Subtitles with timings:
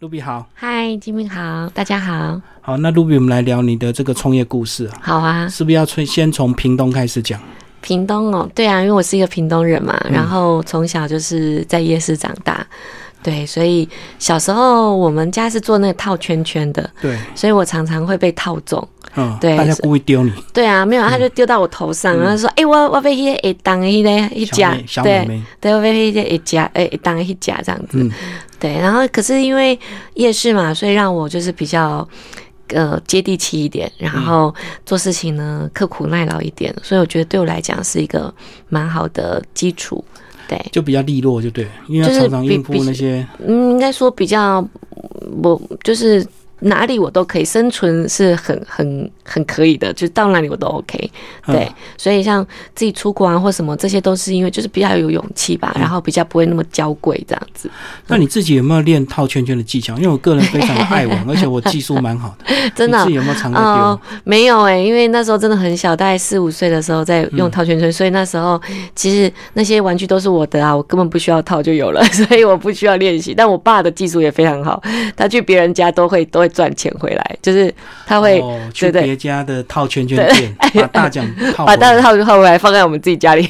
[0.00, 7.40] 卢比好，嗨，金明好，大家好，好，那卢比，我们来聊你的这个创业故事啊，好啊，是不是要从先从屏东开始讲？
[7.80, 12.64] 屏东哦，对啊，因为我是一个屏东人嘛，然后从小就是在夜市长大，
[13.24, 13.88] 对，所以
[14.20, 28.12] 小时候我们家是做那个套圈圈的，对，所以我常常会被套中，嗯，对大家故意丢你，对啊，没有，他就丢到我头上，然后说，哎，我我被迄个一当迄个一家，小妹妹，对，我被一夹，哎，一当一夹这样子，嗯，
[28.58, 29.78] 对，然后可是因为
[30.14, 32.06] 夜市嘛，所以让我就是比较
[32.68, 38.32] 呃接地气一点，然后做事情呢刻苦耐劳一点，所以我觉得对我来讲是一个
[38.68, 40.04] 蛮好的基础。
[40.48, 44.66] 对，就比较利落，就对，因为常常应付那些，嗯，应该说比较
[45.42, 46.26] 我就是
[46.60, 51.10] 哪里我都可以生存，是很很很可以的，就到哪里我都 OK。
[51.46, 52.44] 对，嗯所以像
[52.74, 57.70] 自己出国啊或什么，这些都是因为就是比较有勇气吧，然后比较不会那么娇贵这样子。
[58.06, 59.96] 那你自己有没有练套圈圈的技巧？
[59.96, 68.60] 因为我个人非常的爱玩， 而且我技术蛮好的，真的你自己有没有尝过哦丢？，没有哎、因为那时候真的很小，大概四五岁的时候在用套圈圈，所以那时候
[68.94, 73.34] 其实那些玩具都是我的啊，我根本不需要套就有了， 所以我不需要练习。
[73.34, 74.82] 但我爸的技术也非常好，
[75.16, 77.72] 他去别人家都会都会赚钱回来，就是
[78.06, 83.48] 他会哦，去别家的套圈圈店 把大奖套把大的来，套套回来放在我们自己家里。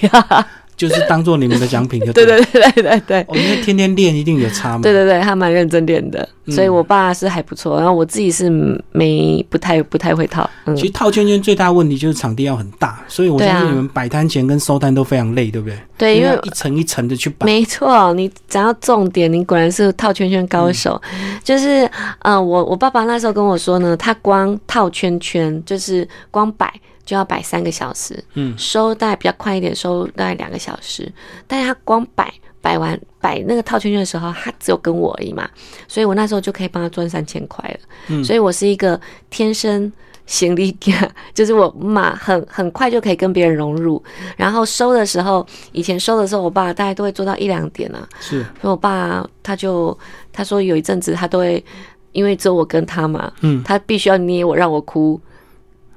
[0.79, 3.21] 就是当做你们的奖品，就对了 对对对对对。
[3.23, 4.83] 哦，因为天天练一定有差嘛。
[4.83, 8.49] 对对对，他蛮认真练的，嗯所以我爸是还不错，然后我自己是
[8.93, 15.77] 没不太不太会套，嗯其，实套圈圈最大的问题就是场地要很大，所以我相信你们摆摊前跟收摊都非常累，对不对？
[15.99, 17.45] 对，因为一层一层的去摆。
[17.45, 21.01] 没错，你讲到重点，你果然是套圈圈高手。
[21.43, 21.91] 就是，
[22.21, 26.73] 呃，我我爸爸那时候跟我说呢，他光套圈圈就是光摆
[27.09, 28.55] 就要摆三个小时，嗯。
[28.59, 31.11] 收大概比较快一点，收大概两个小时。
[31.47, 35.49] 但是他光摆摆完摆那个套圈圈的时候，他只有跟我而已嘛，
[35.89, 37.79] 所以我那时候就可以帮他赚三千块了。
[38.09, 38.23] 嗯。
[38.23, 39.01] 所以我是一个
[39.31, 39.91] 天生。
[40.29, 44.05] 行李感就是我马很很快就可以跟别人融入，
[44.37, 49.99] 然后收的时候，以前收的时候，我爸大概都会做到一两点啊，是，所以我爸他就
[50.31, 51.65] 他说有一阵子他都会，
[52.13, 55.19] 因为只有我跟他嘛，嗯，他必须要捏我让我哭，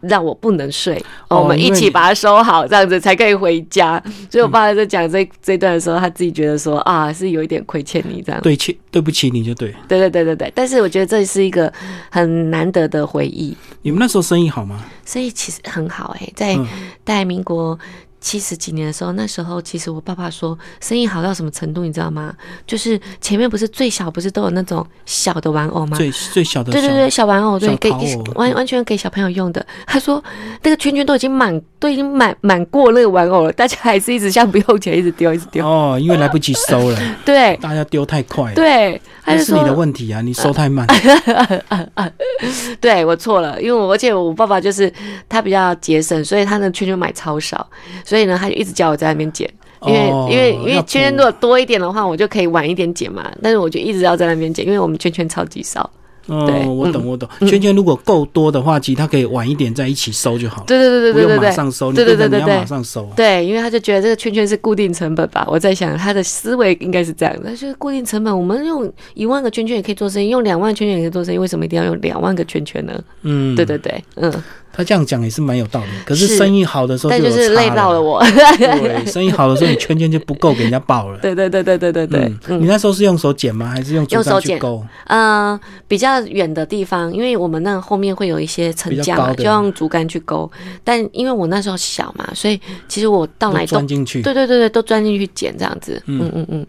[0.01, 0.95] 让我不能睡，
[1.29, 4.01] 哦我们一起把它收好，这样子才可以回家。
[4.29, 8.41] 所以我爸在讲这这段的时候，他自己觉得说啊是有一点亏欠你这样。
[8.41, 9.73] 对欠对不起你就对。
[9.87, 11.71] 对对对对对，但是我觉得这是一个
[12.09, 14.83] 很难得的回忆，你们那时候生意好吗？
[15.05, 16.67] 生意其实很好哎、在嗯
[17.05, 17.77] 在民国
[18.21, 22.33] 七十几年的时候，那时候其实我爸爸说生意好到什么程度，你知道吗？
[22.65, 25.97] 就是前面不是最小不是都有那种小的玩偶吗？
[25.97, 29.65] 最最小的小对对对，小玩偶对，给小陶偶完完全给小朋友用的。
[29.85, 30.23] 他说
[30.61, 35.65] 那个圈圈都已经满，都已经满满过那个玩偶了，大家还是一直像不用钱，一直丢，一直丢。
[35.65, 38.55] 哦，因为来不及收了， 对大家丢太快了。
[38.55, 40.85] 对，他就那是你的，问题啊，你收太慢。
[42.79, 44.91] 对我错了，因为我而且我爸爸就是
[45.27, 47.67] 他比较节省，所以他的圈圈买超少，
[48.11, 49.49] 所以呢，他就一直叫我在那边剪。
[49.83, 53.31] 因为、哦因为因为圈圈如果多一点的话，我就可以晚一点剪嘛。
[53.41, 55.89] 但是我就一直要在那边剪，因为我们圈圈超级少。
[56.27, 57.27] 哦对，我懂我懂。
[57.39, 61.49] 嗯圈圈如果够多的话，其实它可以晚一点再一起收就好了，对对对对对对对。
[61.49, 61.89] 马上收。
[61.89, 63.09] 你对对对对对马上收。
[63.15, 65.43] 对，因为他就觉得这个圈圈是固定成本吧。
[65.49, 73.03] 我在想他的思维应该是这样的，他就是固定成本，我们用一万个圈圈也可以做生意，用两万圈圈也可以做生意，为什么一定要用两万个圈圈呢？
[73.23, 74.31] 嗯，对对对，嗯，
[74.73, 75.87] 他这样讲也是蛮有道理。
[76.05, 78.23] 可是是生意好的时候但有就是累差到了我。
[78.57, 81.17] 对，生意好的时候你圈圈就不够给人家报了。
[81.21, 83.67] 对对对对对对对，嗯，你那时候是用手剪吗？
[83.67, 84.85] 还是用竹竿用手剪去勾？
[85.07, 90.49] 嗯、比较远的地方，因为我们那后面会有一些层架嘛，比较高的就用竹竿去勾。
[90.83, 94.21] 但因为我那时候小嘛，所以其实我到哪钻进去。
[94.21, 96.01] 对对对对都钻进去捡这样子。
[96.05, 96.65] 嗯嗯嗯，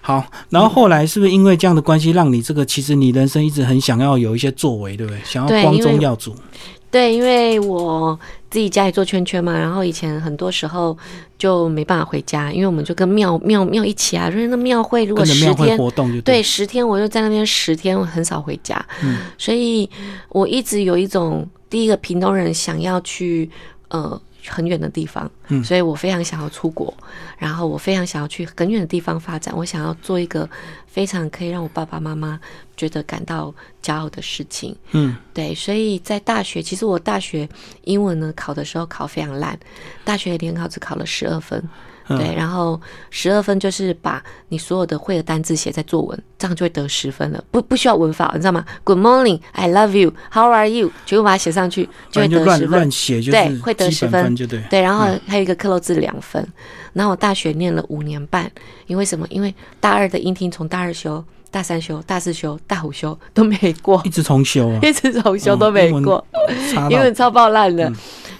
[0.00, 5.20] 好，然后后来是不是因为这样的关系，让你这个其实你人生一直很想要有一些作为，对不对？
[5.24, 6.34] 想要光宗耀祖。
[6.96, 8.18] 对，因为我
[8.48, 10.96] 自己家里做圈圈嘛，然后以前很多时候
[11.36, 19.18] 就没办法回家，因为我们就跟庙庙庙一起啊，就是那庙会如果十天，活动就对，十天我就在那边十天，我很少回家，嗯。
[19.36, 19.86] 所以
[20.30, 23.50] 我一直有一种第一个屏东人想要去
[23.88, 26.92] 呃很远的地方，嗯所以我非常想要出国，
[27.38, 30.48] 然后我非常想要去很远的地方发展，我想要做一个
[30.86, 32.40] 非常可以让我爸爸妈妈
[32.76, 34.76] 觉得感到骄傲的事情。
[34.92, 37.48] 嗯，对，所以在大学，其实我大学
[37.84, 39.58] 英文呢考的时候考非常烂，
[40.04, 41.62] 大学联考只考了十二分。
[42.08, 42.80] 嗯对，然后
[43.10, 50.92] 十二分就是把你所有的会的单字写在作文，这样就会得十分了，不不需要文法，你知道吗？Good morning, I love you, How are you？
[51.04, 52.90] 全部把它写上去，就会得十分乱。
[52.90, 54.62] 写，就对是会得10基本分就对。
[54.70, 56.46] 对，然后还有一个克漏字两分。
[56.92, 58.50] 然后我大学念了五年半，
[58.86, 59.26] 因为什么？
[59.28, 64.00] 因为大二的英听从大二修，大三修、大四修、大五修都没过。
[64.04, 66.24] 一，直重修啊，一直重修都没过，
[66.90, 67.88] 英文超爆烂的。
[67.88, 67.96] 嗯。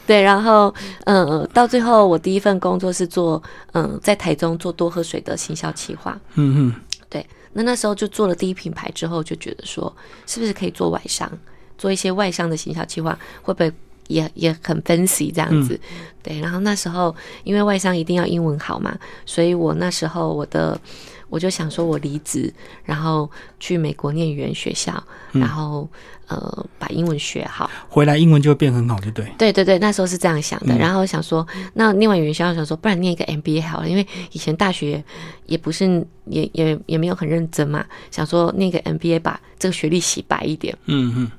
[0.06, 0.72] 对，然后
[1.04, 3.42] 嗯、呃到最后我第一份工作是做
[3.72, 6.16] 嗯、在台中做多喝水的行销企划。
[6.34, 6.74] 嗯嗯，
[7.10, 9.92] 对那那时候就做了第一品牌之后，就觉得说
[10.24, 11.28] 是不是可以做外商，
[11.76, 13.72] 做一些外商的行销企划，会不会
[14.06, 15.80] 也也很 fancy 这样子？
[16.22, 17.12] 对，然后那时候
[17.42, 20.80] 因为外商一定要英文好嘛，所以我那时候我的
[21.28, 22.52] 我就想说我离职，
[22.84, 25.02] 然后去美国念语言学校，
[25.32, 25.88] 然后
[26.28, 27.70] 呃把英文学好。
[27.88, 29.32] 回来英文就会变很好，对不对？
[29.36, 30.74] 对对对，那时候是这样想的。
[30.74, 35.02] 嗯然后想说，那念完语言学校，想说不然念一个 MBA 好了，因为以前大学
[35.46, 40.76] 也不是也也也没有很认真嘛，想说念个 MBA 把这个学历洗白一点。
[40.86, 41.30] 嗯嗯，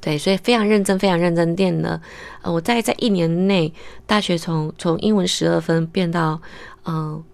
[0.00, 2.00] 对，所以非常认真，非常认真念了。
[2.42, 3.72] 呃，我在在一年内，
[4.06, 6.40] 大学从从英文十二分变到
[6.84, 7.24] 嗯、呃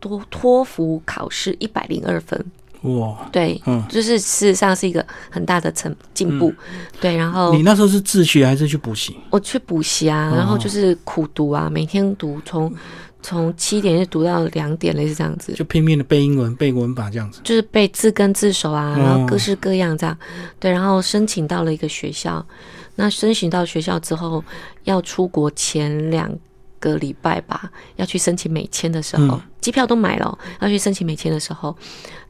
[0.00, 2.44] 多托福考试一百零二分。
[2.82, 6.54] 哇，对，嗯，就是事实上是一个很大的成进步。
[7.00, 9.16] 对，然后你那时候是自学还是去补习？
[9.30, 12.72] 我去补习啊，哦然后就是苦读啊，每天读，从
[13.20, 17.40] 从七点就读到两点，类似这样子，就拼命的背英文、背文法这样子。
[17.42, 20.16] 就是背字根字首啊，哦然后各式各样这样。
[20.60, 22.46] 对，然后申请到了一个学校，
[22.94, 24.44] 那申请到学校之后，
[24.84, 26.30] 要出国前两
[26.78, 31.76] 个礼拜吧，要去申请美签的时候嗯，机、票都买了哦，要去申请美签的时候，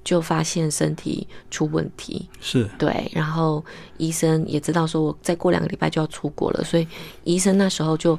[0.05, 3.65] 就发现身体出问题，是，对，然后
[3.97, 6.87] 医生也知道说我再过两个礼拜就要出国了，所以
[7.25, 8.19] 医生那时候就，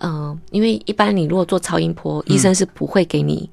[0.00, 3.48] 嗯、因为一般你如果做超音波，医生是不会给你。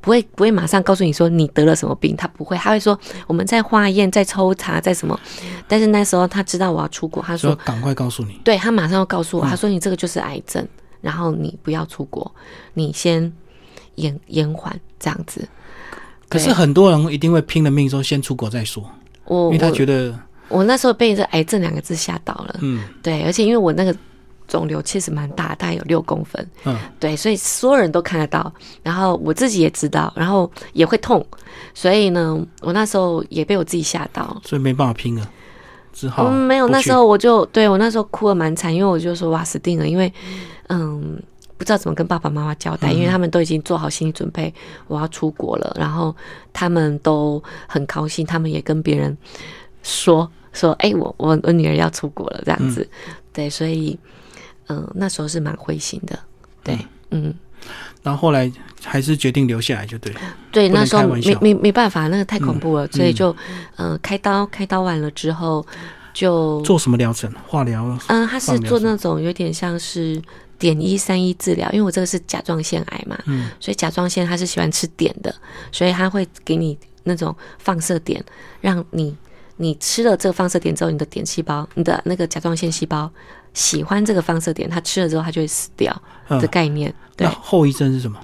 [0.00, 5.18] 不会不会马上告诉你说你得了什么病，他不会，他会说我们在化验、在抽查、在什么。
[5.66, 8.38] 但是那时候他知道我要出国，他说赶快告诉你。
[8.44, 10.68] 对他马上要告诉我，他说你这个就是癌症，
[11.04, 12.34] 然后你不要出国，
[12.72, 13.30] 你先
[13.96, 15.46] 延延缓这样子。
[16.30, 18.82] 可是很多人一定会拼了命说先出国再说，
[19.26, 20.18] 我因为他我觉得，
[20.48, 22.56] 我那时候被这癌症两个字吓到了。
[22.62, 23.94] 嗯对，而且因为我那个
[24.48, 28.52] 肿瘤其实蛮大，大概有六公分，嗯，对，所以所有人都看得到，
[28.82, 31.24] 然后我自己也知道，然后也会痛，
[31.72, 34.40] 所以呢，我那时候也被我自己吓到。
[34.44, 35.30] 所以没办法拼了，
[35.94, 40.12] 只好嗯，没有，那时候我就对我那时候哭的蛮惨，因为我就说哇死定了，因为
[40.68, 41.18] 嗯
[41.56, 44.52] 不知道怎么跟爸爸妈妈交代，因为他们都已经做好心理准备，
[44.88, 46.14] 我要出国了，然后
[46.52, 49.16] 他们都很高兴，他们也跟别人
[49.84, 52.86] 说说，哎、我我我女儿要出国了这样子，
[53.32, 53.98] 对，所以
[54.68, 56.18] 嗯、那时候是蛮灰心的，
[56.62, 56.76] 对，
[57.10, 57.32] 嗯
[58.04, 58.50] 然后后来
[58.84, 60.20] 还是决定留下来，就对了。
[60.52, 63.34] 对，那时候没没没办法，那个太恐嗯怖了，所以就
[63.76, 65.66] 嗯、呃开刀开刀完了之后
[66.12, 67.32] 就做什么疗程？
[67.48, 67.98] 化疗？
[68.06, 70.22] 嗯，他是做那种有点像是
[70.58, 75.34] 碘一三一治疗，因为我这个是甲状腺癌嘛，嗯，所以甲状腺它是喜欢吃碘的，
[75.72, 78.22] 所以他会给你那种放射碘，
[78.60, 79.16] 让你
[79.56, 83.10] 你吃了这个放射碘之后，你的碘细胞，你的那个甲状腺细胞
[83.54, 86.94] 喜欢这个放射点，他吃了之后他就会死掉嗯的概念。
[87.16, 88.20] 对那，后遗症是什么？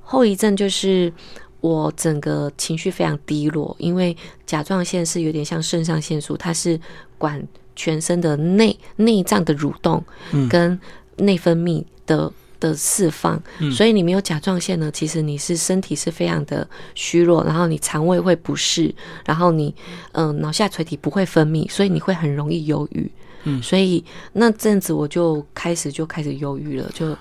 [0.00, 1.12] 后遗症就是
[1.60, 4.16] 我整个情绪非常低落，因为
[4.46, 6.80] 甲状腺是有点像肾上腺素，它是
[7.18, 7.46] 管
[7.76, 10.02] 全身的内内脏的蠕动
[10.32, 10.80] 嗯跟
[11.16, 12.32] 内分泌的。
[12.60, 18.92] 的释放，嗯所以你没有甲状腺呢，其实你是身体是非常的虚弱，然后你肠胃会不适，
[19.24, 19.72] 然后你
[20.10, 23.08] 嗯、呃脑下垂体不会分泌，所以你会很容易忧郁。
[23.48, 27.16] 嗯所以那阵子我就开始就开始忧郁了，就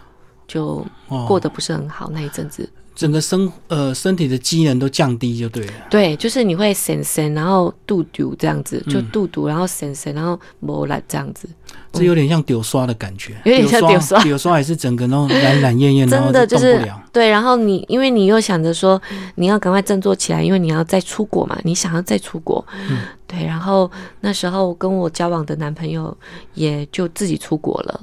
[0.48, 2.70] 就哦，过得不是很好那一阵子。
[2.98, 5.74] 整个身呃身体的机能都降低，就对了。
[5.88, 11.48] 对，就是你会神神，然后肚肚这样子，就嗯肚肚，然后神神，然后磨来这样子，
[11.94, 17.04] 这有点像丢刷的感觉，有点像丢刷丢刷也是整个那种懒懒艳艳，然后 真的就是动不了。
[17.14, 17.30] 对。
[17.30, 19.00] 然后你因为你又想着说
[19.36, 23.46] 你要赶快振作起来，因为你要再出国嘛，你想要再出国，嗯对。
[23.46, 26.18] 然后那时候跟我交往的男朋友
[26.56, 28.02] 也就自己出国了，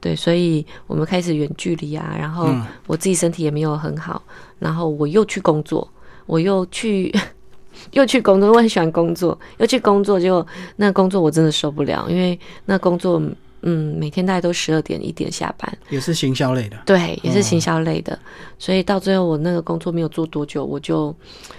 [0.00, 2.64] 对，所以我们开始远距离啊，然后嗯。
[2.86, 4.22] 我自己身体也没有很好，
[4.58, 5.88] 然后我又去工作，
[6.26, 7.12] 我又去
[7.92, 13.20] 又去工作，我很喜欢工作，又去工作就那工作我真的受不了，因为那工作
[13.62, 16.76] 嗯每天大概都十二点一点下班，也是行销类的。
[16.86, 18.16] 对，也是哦行销类的，
[18.58, 21.14] 所以到最后我那个工作没有做多久，我就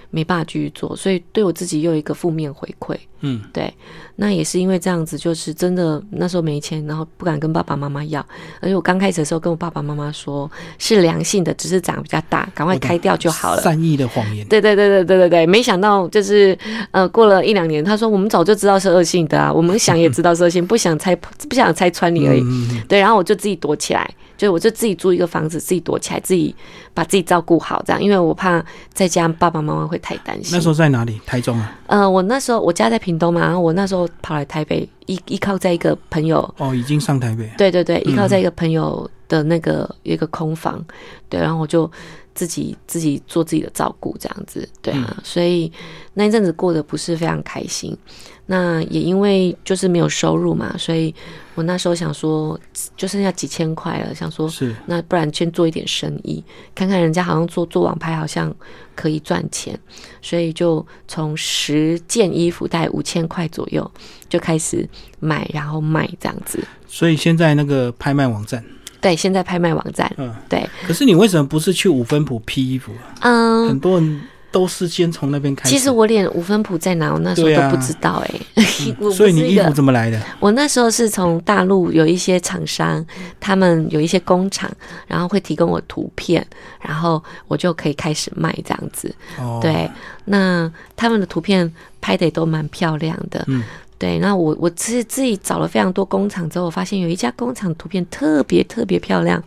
[0.10, 2.96] 没办法继续做，所以对我自己又有一个负面回馈。
[3.22, 3.74] 嗯，对，
[4.18, 8.24] 那也是因为这样子，就是真的那时候没钱，然后不敢跟爸爸妈妈要，
[8.62, 13.62] 而且我刚开始的时候跟我爸爸妈妈说是良性的，只是长比较大，赶快开掉就好了。
[13.64, 14.48] 善意的谎言。
[14.48, 16.56] 对对对对对对对，没想到就是
[16.92, 22.44] 呃，过了一两年，他说我们早就知道是恶性的啊，我们想也知道是恶性，不想拆不想拆穿你而已。
[22.88, 26.56] 对，然后我就自己躲起来，就我就自己租一个房子，自己躲起来，自己
[26.94, 30.56] 把自己照顾好，这样，因为我怕在家爸爸妈妈会会太担心。
[30.56, 31.20] 那时候在哪里？
[31.26, 31.80] 台中啊？
[31.88, 37.50] 呃，我那时候我家在屏东嘛，然后我那时候跑来台北，依依靠在一个朋友，哦，已经上台北。
[37.58, 40.84] 对对对，依靠在一个朋友的那个有一个空房，
[41.28, 41.90] 对，然后我就
[42.38, 45.72] 自己自己做自己的照顾，这样子，对啊，所以
[46.14, 47.98] 那一阵子过得不是非常开心。
[48.46, 51.14] 那也因为就是没有收入嘛，所以
[51.56, 52.58] 我那时候想说，
[52.96, 56.42] 就剩下几千块了，想说，是那不然先做一点生意，
[56.76, 58.56] 看看人家好像做做网拍好像
[58.96, 59.78] 可以赚钱，
[60.22, 63.92] 所以就从十件衣服大概五千块左右
[64.30, 64.88] 就开始
[65.20, 66.64] 买，然后卖这样子。
[66.88, 68.64] 所以现在那个拍卖网站，
[69.00, 73.18] 对，现在拍卖网站，嗯，对，可是你为什么不是去五分铺批衣服啊？
[73.22, 75.70] 嗯，很多人都是先从那边开始。
[75.70, 78.64] 其实我连五分谱在哪，我那时候都不知道哎、
[79.12, 80.20] 所以你衣服怎么来的？
[80.40, 83.06] 我那时候是从大陆有一些厂商，
[83.40, 84.72] 他们有一些工厂，
[85.06, 86.46] 然后会提供我图片，
[86.80, 89.14] 然后我就可以开始卖这样子。
[89.38, 89.90] 哦，对，
[90.26, 93.44] 那他们的图片拍的也都蛮漂亮的。
[93.48, 93.64] 嗯，
[94.00, 99.44] 对，那我我自自己找了非常多工厂之后，我发现有一家工厂图片特别特别漂亮，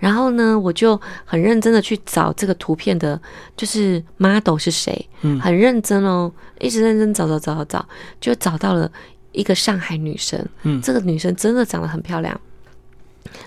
[0.00, 3.20] 然后呢，我就很认真的去找这个图片的，
[3.56, 7.88] 就是 model 是谁，嗯很认真哦，一直认真找找找找找，
[8.20, 8.90] 就找到了
[9.30, 12.40] 一个上海女生，嗯这个女生真的长得很漂亮。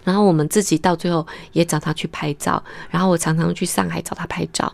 [0.03, 4.71] 然后我们自己到最后也找她去拍照，然后我常常去上海找她拍照。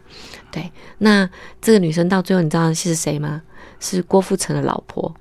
[0.52, 1.30] 对，那
[1.62, 3.42] 这个女生到最后你知道是谁吗？
[3.86, 5.14] 是郭富城的老婆。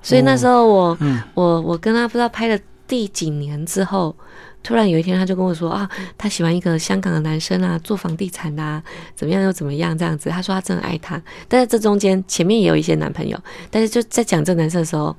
[0.00, 4.14] 所以那时候我、嗯我我跟他不知道拍了第几年之后，
[4.62, 8.80] 突然有一天他就跟我说啊，他喜欢一个香港的男生啊，做房地产的、啊，
[9.16, 10.30] 怎么样又怎么样这样子。
[10.30, 13.36] 他说他真的爱他，但是这中间前面也有一些男朋友，
[13.70, 15.14] 但是就在讲这个男生的时候，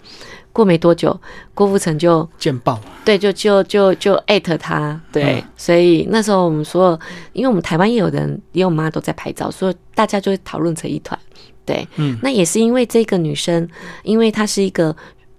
[0.54, 1.20] 过没多久，
[1.54, 7.00] 郭富城就见报，对，就就就就艾特他，对，嗯所以那时候我们所有，
[7.34, 11.20] 因为我们台湾也有人也有 model 在拍照，所以大家就会讨论成一团，
[11.68, 13.70] 对，嗯，那也是因为这个女生，
[14.02, 14.96] 因为她是一个。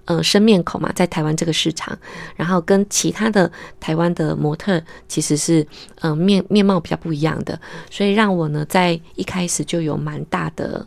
[0.09, 1.95] 呃，生面孔嘛，在台湾这个市场，
[2.35, 5.67] 然后跟其他的台湾的模特其实是
[6.01, 10.87] 呃面面貌比较不一样的，所以让我呢在一开始就有蛮大的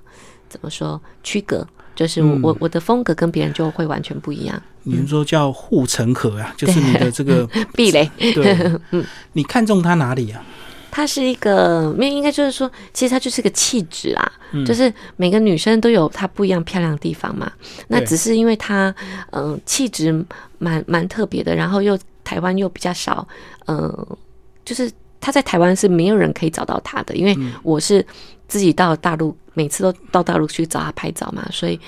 [0.49, 8.09] 怎么说区隔，就是我、嗯我我的风格跟别人就会完全不一样，你们说叫护城河啊，就是你的这个 壁垒。
[8.17, 8.71] 对，
[9.33, 10.43] 你看中他哪里啊？
[10.91, 17.49] 它是一个，没有应该就是说，其实它就是个气质啊，嗯就是每个女生都有她不一样漂亮的地方嘛。
[17.87, 18.93] 那只是因为她，
[19.31, 20.11] 嗯、气质
[20.59, 23.25] 蛮蛮特别的，然后又台湾又比较少，
[23.67, 24.07] 嗯、
[24.65, 28.05] 就是她在台湾是没有人可以找到她的，因为嗯我是
[28.49, 31.79] 自己到大陆，每次都到大陆去找她拍照嘛，所以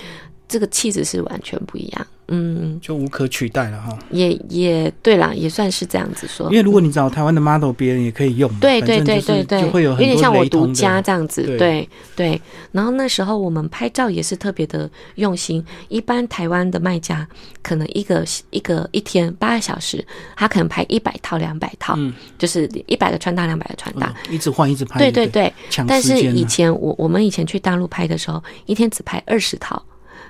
[0.48, 2.06] 这个气质是完全不一样。
[2.28, 3.98] 嗯，就无可取代了哈。
[4.10, 6.56] 也也对啦，也算是这样子说因。
[6.56, 12.40] 为如果你找台湾的 model，别人也可以用嘛，对对对对对，就会有很多点像我独家这样子，对对对。
[12.72, 17.26] 然后那时候我们拍照也是特别的用心，一般台湾的卖家
[17.62, 20.04] 可能一个一个一天八个小时，
[20.36, 25.52] 他可能拍一百套两百套，嗯就是一百个穿搭两百个穿搭，嗯一直换一直拍，对对对。
[25.68, 29.82] 抢但是以前我我们以前去大陆拍的时候，一天只拍二十套。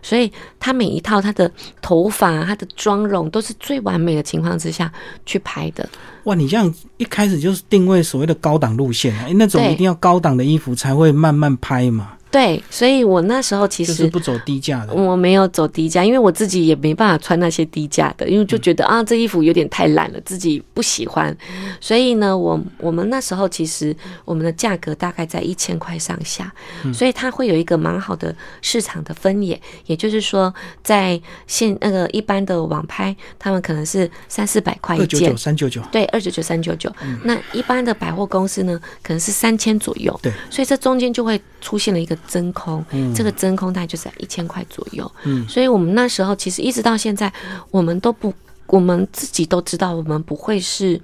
[0.05, 0.31] 所以
[0.61, 4.93] 他每一套他的头发、他的妆容都是最完美的情况之下
[5.25, 5.89] 去拍的。
[6.25, 14.93] 哇，你这样一开始就是定位所谓的高档路线啊，诶那种一定要高档的衣服才会慢慢拍嘛，对，所以我那时候其实就是不走低价的。
[14.93, 21.37] 我没有走低价，因为我自己也没办法穿那些低价的，因为就觉得、啊，这衣服有点太烂了，自己不喜欢。
[21.81, 26.53] 所以呢，我我们那时候其实我们的价格大概在一千块上下，
[26.93, 29.61] 所以它会有一个蛮好的市场的分野。
[29.87, 36.93] 也就是说，在现那个一般的网拍，他们可能是三四百块一件二九九、，三九九，对，二九九、三九九。
[37.23, 40.19] 那一般的百货公司呢，可能是三千左右。
[40.21, 45.11] 对，所以这中间就会出现了一个真空，嗯这个真空大概就是在一千块左右。
[45.25, 47.33] 嗯所以我们那时候其实一直到现在，
[47.71, 48.33] 我们都不，
[48.67, 51.01] 我们自己都知道，我们不会是，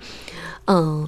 [0.67, 1.07] 嗯、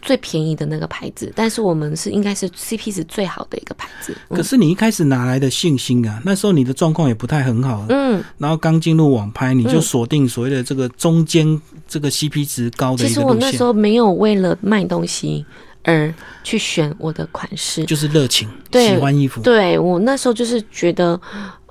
[0.00, 4.16] 最便宜的那个牌子，但是我们是应该是 CP 值最好的一个牌子。
[4.30, 6.22] 可是你一开始哪来的信心啊？
[6.24, 15.44] 那时候你的状况也不太很好，嗯，然后刚进入网拍，你就嗯锁定所谓的这个中间这个 CP 值高的其实我那时候没有为了卖东西
[15.88, 16.12] 而
[16.44, 21.18] 去选我的款式，就是热情，对喜欢衣服，对我那时候就是觉得，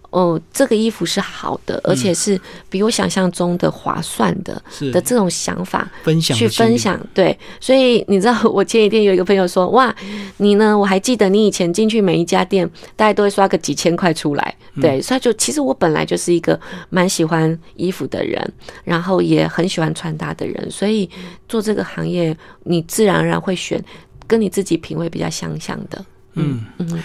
[0.10, 6.78] 哦，这个衣服是好的，而且是比我想象中的划算的是的这种想法分享去分。
[6.78, 7.00] 享。
[7.14, 9.94] 对，所以你知道，我前几天有一个朋友说，哇，
[10.38, 10.78] 你呢？
[10.78, 14.56] 我还记得你以前进去每一家店，大概都会刷个几千块出来。
[14.76, 16.60] 嗯对，所以就其实我本来就是一个
[16.90, 21.10] 蛮喜欢衣服的人，然后也很喜欢穿搭的人，所以
[21.50, 23.84] 做这个行业，你自然而然会选
[24.28, 26.06] 跟你自己品味比较相像的。
[26.34, 27.04] 嗯，嗯，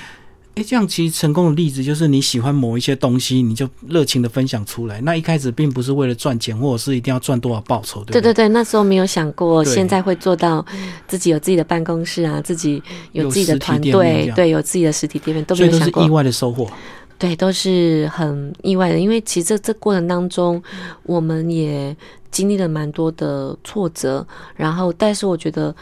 [0.55, 5.00] 哎，这样其实成功的例子就是你喜欢某一些东西，你就热情的分享出来。
[5.00, 10.62] 那一开始并不是为了赚钱，或者是一定要赚多少报酬，对对对对，那时候没有想过，现在会做到
[11.09, 16.11] 自己有自己的办公室啊，自己有自己的团队，对，有自己的实体店面都没有想过意。
[16.11, 16.71] 外的收获。
[17.19, 20.61] 对，都是很意外的，因为其实这这过程当中，
[21.05, 21.97] 我们也
[22.33, 24.26] 经历了蛮多的挫折，
[24.57, 25.73] 然后，但是我觉得，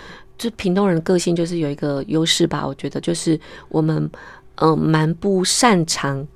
[0.41, 4.11] 就屏东人个性就是有一个优势吧，我觉得就是我们，
[4.57, 6.27] 嗯、蛮不擅长。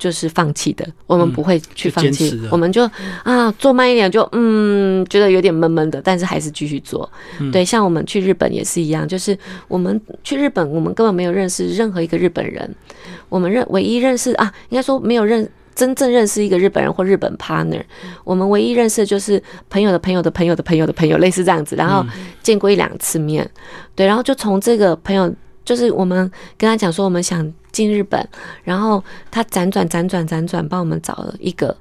[0.00, 2.88] 就是放弃的，我们嗯不会去放弃，我们就
[3.24, 7.10] 啊做慢一点就嗯觉得有点闷闷的，但是还是继续做。
[7.40, 9.36] 嗯对，像我们去日本也是一样，就是
[9.66, 12.72] 我们去日本，我们根本没有认识任何一个日本人，
[13.28, 17.80] 我们认唯一认识啊，应该说没有认真正认识一个日本人或日本 partner，
[18.24, 22.04] 我们唯一认识的就是朋友的朋友的朋友的朋友的朋友，类似这样子，然后
[22.42, 23.48] 见过一两次面，
[23.94, 25.32] 对，然后就从这个朋友，
[25.64, 28.28] 就是我们跟他讲说我们想进日本，
[28.64, 31.76] 然后他辗转辗转辗转帮我们找了一个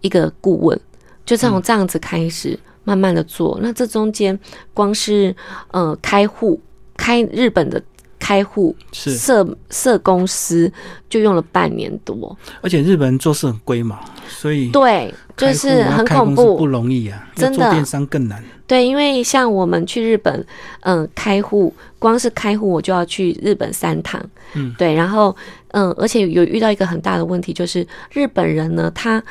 [0.00, 0.80] 一个顾问，
[1.24, 4.36] 就从这样子开始慢慢的做，那这中间
[4.74, 5.32] 光是
[5.70, 6.60] 呃开户
[6.96, 7.80] 开日本的。
[8.26, 10.72] 开户是，设设公司
[11.08, 16.56] 就用了半年多，而且日本人做事很龟毛，所以对，就是很恐怖。
[16.56, 17.70] 不，容易啊，真的。
[17.70, 18.42] 电商更难。
[18.66, 20.44] 对，因为像我们去日本，
[20.80, 24.20] 嗯、开户，光是开户我就要去日本三趟，
[24.54, 25.36] 嗯，对，然后，
[25.68, 29.22] 嗯、而且有遇到一个很大的问题，就是日本人呢，他，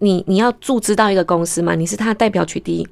[0.00, 2.86] 你你要注资到一个公司嘛，你是他代表取缔。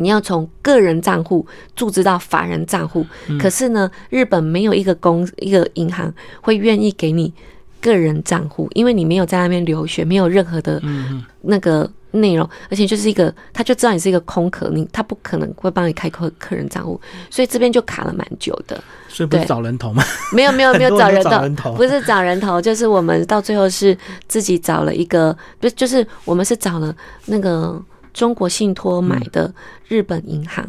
[0.00, 3.06] 你要从个人账户注资到法人账户，
[3.38, 7.32] 可是呢，日本没有一个公一个银行会愿意给你
[7.80, 18.82] 个人账户，因为你没有在那边留学，没有任何的嗯那个内容，而且就是一个，他就知道你是一个空壳，你他不可能会帮你开客客人账户，所以这边就卡了蛮久的。
[19.08, 20.02] 所以不是找人头吗？
[20.32, 23.96] 没有没有没有 找人头，不是找人头，就是我们到最后是
[24.28, 26.94] 自己找了一个，不是就是我们是找了
[27.26, 27.80] 那个
[28.12, 29.52] 中国信托买的
[29.88, 30.66] 日本银行，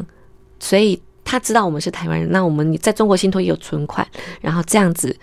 [0.58, 4.06] 所以他知道我们是台湾人，那我们在中国信托也有存款，
[4.40, 5.14] 然后这样子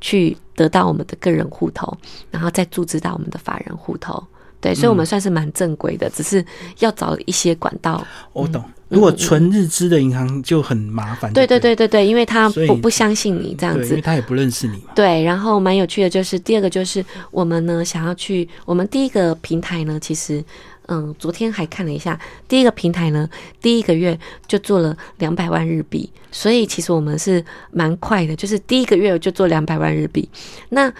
[0.00, 1.96] 去得到我们的个人户头，
[2.30, 4.22] 然后再注资到我们的法人户头。
[4.60, 6.42] 对，所以我们算是蛮正规的，只是
[6.78, 8.02] 要找一些管道。
[8.32, 8.64] 我懂。
[8.88, 11.30] 如果纯日资的银行就很麻烦。
[11.34, 14.92] 对对对对对对，因为他不不相信你这样子，因子为，他也不认识你嘛。
[14.94, 20.42] 对，然后蛮有趣的，就是第二个就是我们呢想要去，我们第一个平台呢，其实
[20.86, 23.28] 嗯，昨天还看了一下，第一个平台呢，
[23.60, 30.28] 第一个月就做了两百万日币，所以其实我们是蛮快的，就是第一个月就做两百万日币。
[30.68, 30.92] 那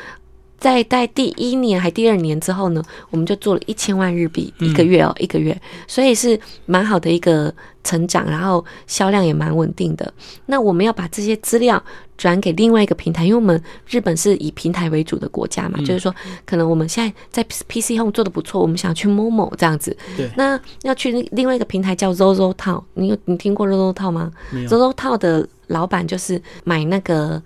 [0.59, 10.11] 在在第一年还第二年之后呢，我们就做了一千万日币一个月哦，一个月，所以是蛮好的一个成长，然后销量也蛮稳定的。
[10.47, 11.83] 那我们要把这些资料
[12.17, 16.15] 转给另外一个平台，因为我们日本是以平台为主的国家嘛，就是说
[16.47, 20.31] 可能我们现在在 PC Home 做的不错，我们想去 Momo 这样子，对。
[20.37, 24.31] 那要去另外一个平台叫 Zozo 套，你有你听过 Zozo 套吗。
[24.69, 27.43] ？Zozo 套的老板就是买那个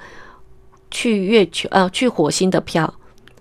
[0.91, 2.93] 去月球呃去火星的票，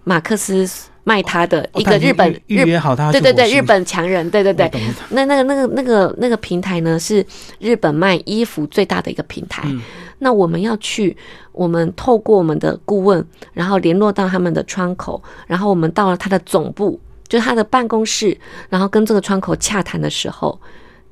[0.05, 0.65] 马克思
[1.03, 4.69] 卖他的一个日本预预日约好他对对对，日本强人，对对对。
[5.09, 7.25] 那那个那个那个那个平台呢，是
[7.59, 9.61] 日本卖衣服最大的一个平台。
[9.65, 9.81] 嗯
[10.19, 11.15] 那我们要去，
[11.51, 18.37] 我们透过我们的顾问，然后联络到他们的窗口，然后我们到了他的总部，就他的办公室，
[18.69, 20.59] 然后跟这个窗口洽谈的时候，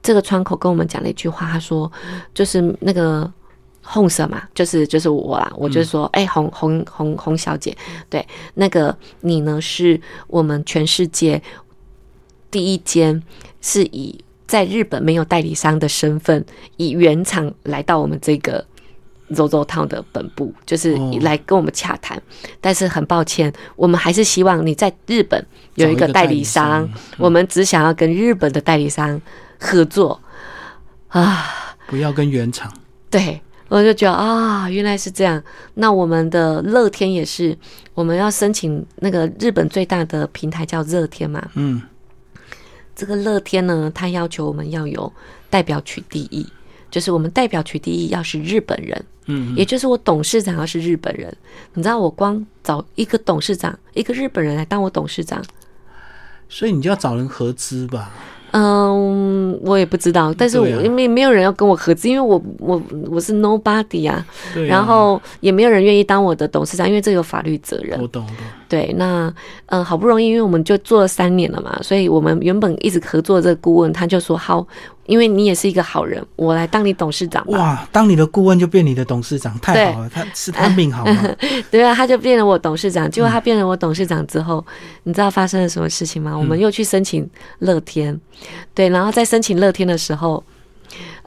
[0.02, 1.92] 这个窗口跟我们讲了一句话，他说，
[2.34, 3.32] 就是那个。
[3.88, 7.78] 红色嘛，就是就是我啦，我就说，哎、红红红红小姐，
[8.10, 11.40] 对，那个你呢是我们全世界
[12.50, 13.22] 第一间
[13.62, 16.44] 是以在日本没有代理商的身份，
[16.78, 18.66] 以原厂来到我们这个
[19.32, 22.22] ZOZO Town 的本部，就是哦来跟我们洽谈。
[22.62, 29.22] 但是很抱歉，我们还是希望你在日本有一个代理商，我们只想要跟日本的代理商
[29.60, 30.22] 合作
[31.08, 31.46] 啊。
[31.88, 32.72] 不要跟原厂。
[33.10, 35.42] 对，我就觉得啊，原来是这样。
[35.76, 37.58] 那我们的乐天也是，
[37.94, 41.48] 我们要申请那个日本最大的平台叫乐天嘛。
[41.54, 41.82] 嗯，
[42.96, 45.12] 这个乐天呢，它要求我们要有
[45.50, 46.48] 代表取缔役，
[46.96, 51.28] 就是我们代表取第一要是日本人，嗯，也就是我董事长要是日本人。
[51.74, 55.44] 你知道，我光找一个董事长，一个日本人来当我董事长，
[56.48, 58.14] 所以你就要找人合资吧。
[58.52, 62.82] 嗯，我也不知道，但是我因为没有人要跟我合资，因为我我
[63.12, 68.08] 我是 nobody 啊，啊，然后也没有人愿意当我的董事长，因为这有法律责任我。
[68.08, 68.38] 懂我懂。
[68.70, 69.28] 对，那
[69.66, 74.66] 嗯、呃好不容易，因为我们就做了三年了嘛，所以我们原本一直合作的这个顾问，他就说好，
[75.06, 77.46] 因为你也是一个好人，我来当你董事长。
[77.48, 81.36] 哇，当你的顾问就变你的董事长，太好了，他是他命好吗？
[81.72, 83.10] 对啊，他就变了我董事长。
[83.10, 84.66] 结果他变了我董事长之后，
[85.04, 86.38] 你知道发生了什么事情吗？
[86.38, 88.20] 我们又去申请乐天，
[88.74, 90.44] 对，然后在申请乐天的时候。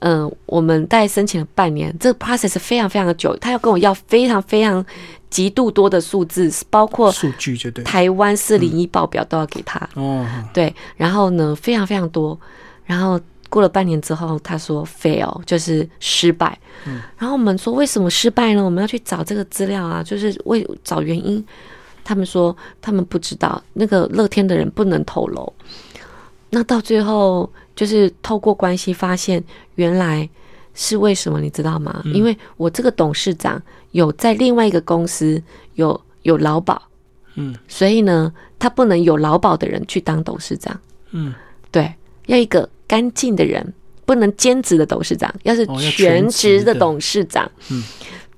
[0.01, 4.83] 嗯，我们在申请了半年，这个 process 非常非常的久，他要跟我要非常非常
[5.29, 12.39] 极度多的数字，包括数据就对，台湾四零一报表都要给他哦，对，然后呢非常非常多，
[12.87, 18.65] 然后过了半年之后，他说 fail 就是失败，嗯，然后我们说为什么失败呢？
[18.65, 21.45] 我们要去找这个资料啊，就是为找原因，
[22.05, 25.53] 他们说他们不知道，那个乐天的人不能透露，
[26.51, 27.51] 那到最后。
[27.79, 29.41] 就是透过关系发现，
[29.77, 30.29] 原来
[30.75, 31.41] 是为什么？
[31.41, 32.03] 你知道吗？
[32.07, 35.41] 因为我这个董事长有在另外一个公司
[35.75, 36.83] 有有劳保，
[37.37, 40.77] 嗯，所以呢，他不能有劳保的人去当董事长，
[41.13, 41.33] 嗯，
[41.71, 41.95] 对，
[42.29, 43.75] 要一个干净的人，
[44.07, 47.83] 不能兼职的董事长，要是全职的董事长，嗯，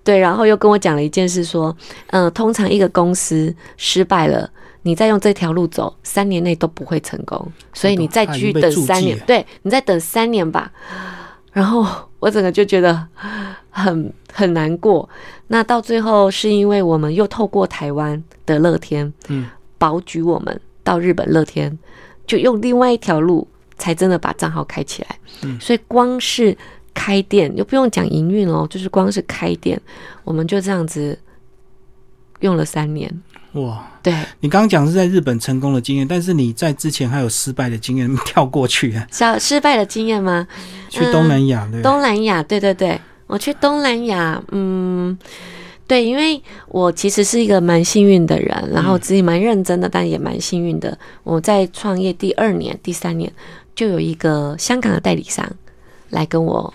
[0.02, 1.76] 对，然后又跟我讲了一件事，说，
[2.08, 4.50] 嗯，通常一个公司失败了。
[4.82, 10.72] 你再用这条路走，三年内都不会成功，所以你再继续等三年，对你再等三年吧。
[11.52, 11.86] 然后
[12.18, 13.06] 我整个就觉得
[13.68, 15.06] 很很难过。
[15.48, 21.78] 那到最后是因为我们又透过台湾的乐天，嗯，保举我们到日本乐天，
[22.26, 23.46] 就用另外一条路
[23.80, 25.18] 才真的把账号开起来。
[25.42, 26.56] 嗯，所以光是
[26.94, 29.80] 开店又不用讲营运哦，就是光是开店，
[30.22, 31.18] 我们就这样子
[32.40, 33.10] 用了三年。
[33.54, 39.04] 哇，对你刚刚讲是在日本成功的经验，但是你在之前还有失败的经验，跳过去啊？
[39.10, 40.46] 小失败的经验吗？
[40.88, 45.18] 去东南亚，对，东南亚，对对对，我去东南亚，嗯，
[45.88, 50.96] 对，因为我其实是一个蛮幸运的人，然后自己蛮认真的，但也蛮幸运的。
[51.24, 53.32] 我在创业第二年、第三年，
[53.80, 55.50] 就有一个香港的代理商
[56.10, 56.74] 来跟我，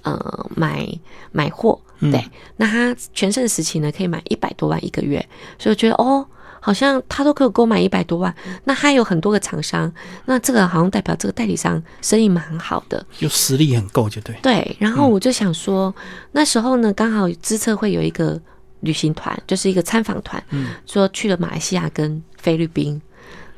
[0.00, 0.88] 呃，买
[1.30, 1.78] 买货。
[2.00, 2.24] 对，
[2.56, 6.26] 那他全盛时期呢，可以买一百多万一个月，所以我觉得哦，
[6.58, 9.92] 好像他都可以购买一百多万，那他有很多个厂商，
[10.24, 14.34] 那这个好像代表这个代理商生意蛮好的，就实力很够，就对。
[14.42, 15.94] 对，然后我就想说，
[16.32, 18.40] 那时候呢，刚好资策会有一个
[18.80, 23.02] 旅行团，就是一个参访团，嗯，说去了马来西亚跟菲律宾，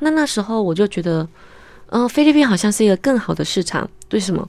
[0.00, 1.26] 那那时候我就觉得，
[1.90, 4.48] 嗯，菲律宾好像是一个更好的市场，为什么？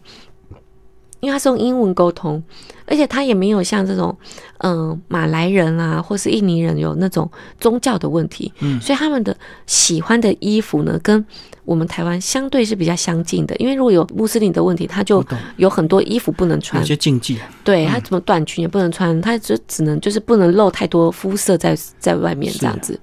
[1.21, 2.43] 因为他是用英文沟通，
[2.85, 4.15] 而且他也没有像这种，
[4.59, 7.27] 嗯，马来人啊，或是印尼人有那种
[7.59, 11.25] 宗教的问题，嗯，所以他们的喜欢的衣服呢，跟
[11.63, 13.55] 我们台湾相对是比较相近的。
[13.55, 15.25] 因为如果有穆斯林的问题，他就
[15.57, 22.99] 有很多衣服不能穿，有些禁忌，对他怎么短裙也不能穿，他就只能就是不能露太多肤色在在外面这样子。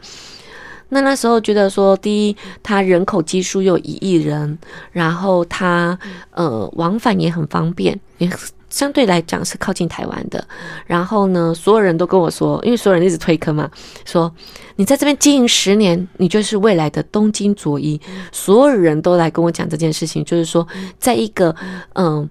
[0.95, 4.59] 那那时候觉得说，第一，他人口基数有一亿人，
[4.91, 5.99] 然后他
[6.33, 8.31] 呃往返也很方便，也
[8.69, 10.47] 相对来讲是靠近台湾的。
[10.87, 13.71] 然后呢，所有人都跟我说，因为所有人一直推坑嘛，
[14.05, 14.31] 说
[14.77, 17.99] 你在这边经营十年，你就是未来的东京佐伊。
[18.31, 21.57] 所有人都来跟我讲这件事情，就是说，在一个
[21.95, 22.29] 嗯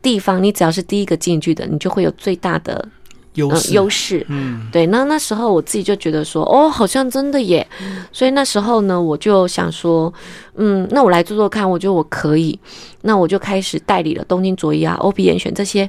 [0.00, 2.88] 地方，你只要是第一个进去的，你就会有最大的。
[3.34, 7.66] 优优势，嗯，对，那那时候我自己就觉得说，哦，好像真的耶，
[8.10, 10.12] 所以那时候呢，我就想说，
[10.56, 12.58] 嗯，那我来做做看，我觉得我可以，
[13.02, 15.88] 那我就开始代理了东京卓一啊、O B 严选这些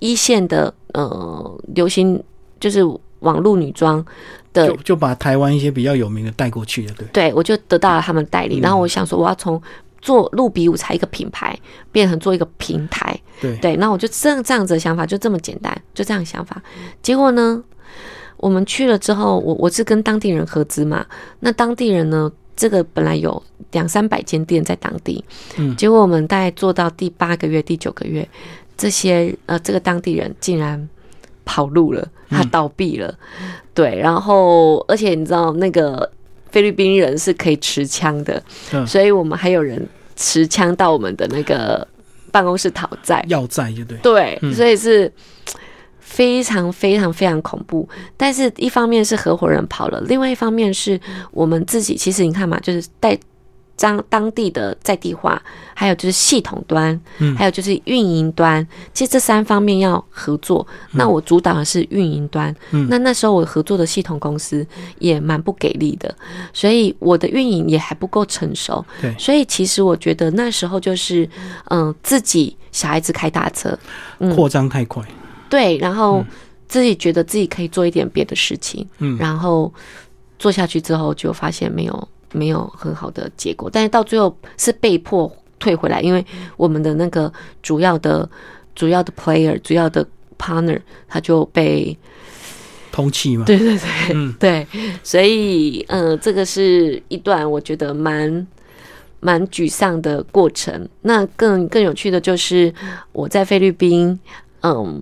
[0.00, 2.22] 一线的呃流行，
[2.60, 2.84] 就是
[3.20, 4.04] 网络女装
[4.52, 9.60] 的，就就把台湾一些比较有名的带过去了，对，对我就得到了他们代理，然后我想说，我要从。
[10.02, 11.56] 做路比舞才一个品牌，
[11.92, 16.60] 变成做一个平台，对对，那我就这样这样子的想法就这么简单，就这样想法。
[17.00, 17.62] 结果呢，
[18.36, 21.06] 我们去了之后，我我是跟当地人合资嘛，
[21.38, 25.24] 那当地人呢，这个本来有两三百间店在当地，
[25.56, 28.28] 嗯，结果我们大概做到第八个月、第九个月，
[28.76, 30.88] 这些呃，这个当地人竟然
[31.44, 33.16] 跑路了，他倒闭了，
[33.72, 36.10] 对，然后而且你知道那个。
[36.52, 38.40] 菲律宾人是可以持枪的，
[38.86, 39.84] 所以我们还有人
[40.14, 41.86] 持枪到我们的那个
[42.30, 43.98] 办公室讨债，要债就对，
[44.40, 45.10] 对，所以是
[45.98, 47.88] 非常非常非常恐怖。
[48.16, 51.00] 但是一方面是合伙人跑了，另外一方面是
[51.32, 51.96] 我们自己。
[51.96, 53.18] 其实你看嘛，就是带。
[53.82, 55.42] 当当地的在地化，
[55.74, 58.64] 还有就是系统端，嗯，还有就是运营端，
[58.94, 60.64] 其实这三方面要合作。
[60.92, 64.64] 那我主导的是运营端，嗯，那那时候我合作的系统公司
[65.00, 66.14] 也蛮不给力的，
[66.52, 68.84] 所以我的运营也还不够成熟。
[69.00, 71.28] 对，所以其实我觉得那时候就是，
[71.70, 73.76] 嗯，自己小孩子开大车，
[74.32, 75.02] 扩张太快，
[75.50, 76.24] 对，然后
[76.68, 79.74] 自己觉得自己可以做一点别的事情，嗯，然后
[80.38, 82.08] 做下去之后就发现没有。
[82.32, 86.24] 没有很好的结果，但是到最后是被迫退回来，因为
[86.56, 88.28] 我们的那个主要的
[88.74, 90.06] 主要的 player 主要的
[90.38, 91.96] partner 他就被
[92.90, 94.34] 通气嘛，对对对，嗯。
[94.38, 94.66] 对，
[95.02, 98.46] 所以嗯，这个是一段我觉得蛮
[99.20, 100.88] 蛮沮丧的过程。
[101.02, 102.74] 那更更有趣的就是
[103.12, 104.18] 我在菲律宾，
[104.62, 105.00] 嗯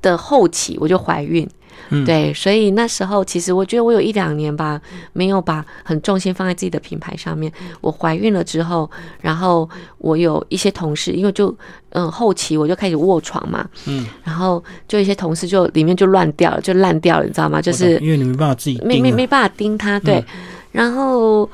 [0.00, 1.48] 的后期我就怀孕，
[1.90, 4.80] 嗯对，所以那时候其实我觉得我有一两年吧，
[5.12, 7.52] 没有把很重心放在自己的品牌上面。
[7.80, 8.90] 我怀孕了之后，
[9.20, 9.68] 然后
[9.98, 11.54] 我有一些同事，因为就
[11.90, 17.60] 嗯后期我就开始卧床嘛，嗯，然后就一些同事就里面就乱掉了，就烂掉了，你知道吗？
[17.60, 20.18] 就是因为你没办法自己没没没办法盯他，对。
[20.18, 20.24] 嗯
[20.72, 21.46] 然后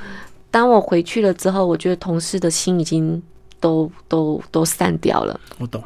[0.49, 3.21] 当我回去了之后，我觉得同事的心已经
[3.59, 5.41] 都都都散掉了。
[5.59, 5.83] 我懂，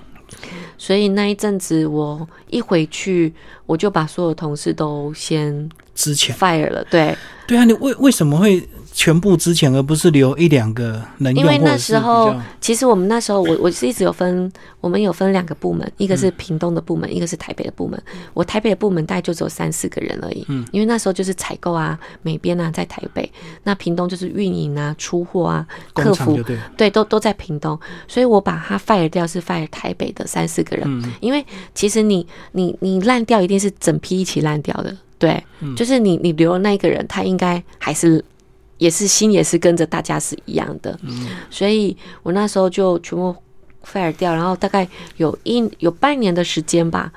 [0.84, 3.32] 所以那一阵子，我一回去，
[3.66, 6.84] 我就把所有同事都先之前 fire 了。
[6.90, 7.16] 对，
[7.46, 11.42] 对啊，你为为什么会全部之前，而不是留一两个能用？
[11.42, 18.00] 因为那时候其实我们那时候，我我是一直有分，我们有分两个部门，一个嗯是屏东的部门，一个是台北的部门。
[18.34, 20.64] 我台北的部门大概就只有三四个人而已，嗯。
[20.72, 23.30] 因为那时候就是采购啊、美编啊在台北，
[23.64, 31.12] 那屏东就是运营啊、出货啊、客服对，对，都都在屏东，所以我把它 fire 掉是 fire 台北的三四个人，嗯。
[31.20, 35.74] 因为其实你你你烂掉一定是整批一起烂掉的，对，嗯。
[35.74, 38.22] 就是你你留的那个人，他应该还是
[38.82, 43.32] 也是心也是跟着大家是一样的，嗯所以我那时候就全部
[43.84, 47.12] fire 掉，然后大概有一有半年的时间吧，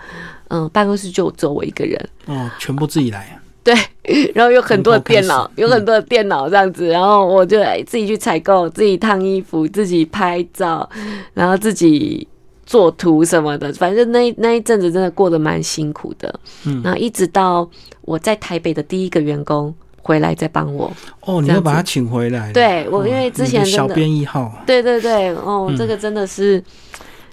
[0.50, 3.74] 嗯，办公室就只有我一个人，哦，全部自己来啊，对，
[4.36, 10.88] 然后有很多的电脑有很多的电脑这样子，然后我就自己去采购，自己烫衣服，自己拍照，
[11.34, 12.28] 然后自己
[12.64, 16.40] 做图什么的，反正那那一阵子真的过得蛮辛苦的。
[16.66, 16.82] 嗯。
[16.84, 17.68] 然后一直到
[18.02, 19.74] 我在台北的第一个员工
[20.06, 20.86] 回来再帮我，
[21.22, 21.56] 哦，你这样子。
[21.56, 25.76] 又把他请回来，对我因为之前真的编一号，对对对，哦，嗯。
[25.76, 26.64] 这个真的是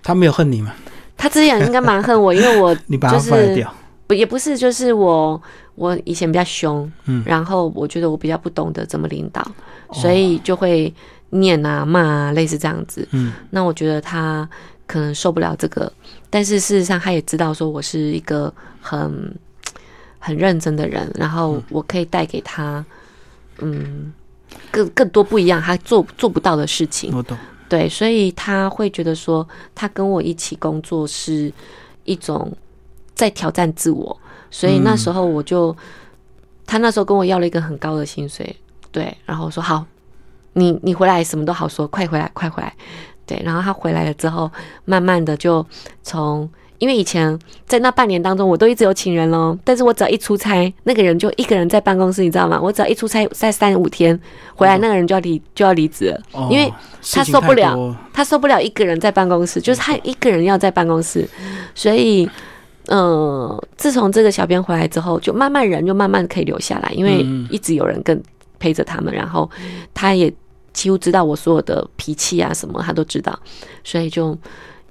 [0.02, 0.72] 他没有恨你吗？
[1.18, 3.74] 他之前应该蛮恨我，因为我 你把他就是放掉，
[4.06, 5.40] 不也不是，就是我
[5.74, 7.22] 我以前比较凶，嗯。
[7.26, 9.42] 然后我觉得我比较不懂得怎么领导，
[9.88, 9.94] 哦。
[9.94, 10.90] 所以就会
[11.28, 13.06] 念啊骂啊，类似这样子。
[13.11, 13.35] 嗯。
[13.50, 14.48] 那我觉得他
[14.87, 15.92] 可能受不了这个，
[16.30, 19.37] 但是事实上他也知道说我是一个很
[20.24, 22.85] 很认真的人，然后我可以带给他
[23.58, 24.12] 嗯
[24.70, 27.12] 更更多不一样他做做不到的事情。
[27.12, 27.37] 我懂，
[27.68, 31.52] 对，所以他会觉得说，他跟我一起工作是
[32.04, 32.56] 一种
[33.16, 34.16] 在挑战自我，
[34.48, 35.76] 所以那时候我就，
[36.64, 38.54] 他那时候跟我要了一个很高的薪水，
[38.92, 39.85] 对，然后我说好，
[40.52, 42.72] 你你回来什么都好说，快回来，快回来，
[43.26, 44.48] 对，然后他回来了之后，
[44.85, 45.66] 慢慢的就
[46.04, 46.48] 从。
[46.83, 52.59] 因为以前在那半年当中，我都一直有请人喽，但是我只要一出差，那个人就一个人在办公室，你知道吗？
[52.61, 54.18] 我只要一出差，在三五天
[54.57, 56.68] 回来，那个人就要离就要离职了，哦因为
[57.12, 61.25] 他受不了他受不了一个人在办公室，就是他一个人要在办公室，
[61.73, 62.29] 所以，
[62.88, 67.47] 嗯，自从这个小编回来之后，就慢慢人就慢慢可以留下来，因为嗯。
[67.49, 68.21] 一直有人跟
[68.59, 69.49] 陪着他们，然后
[69.95, 70.33] 他也
[70.73, 73.38] 几乎知道我所有的脾气啊什么，他都知道，
[73.85, 74.37] 所以就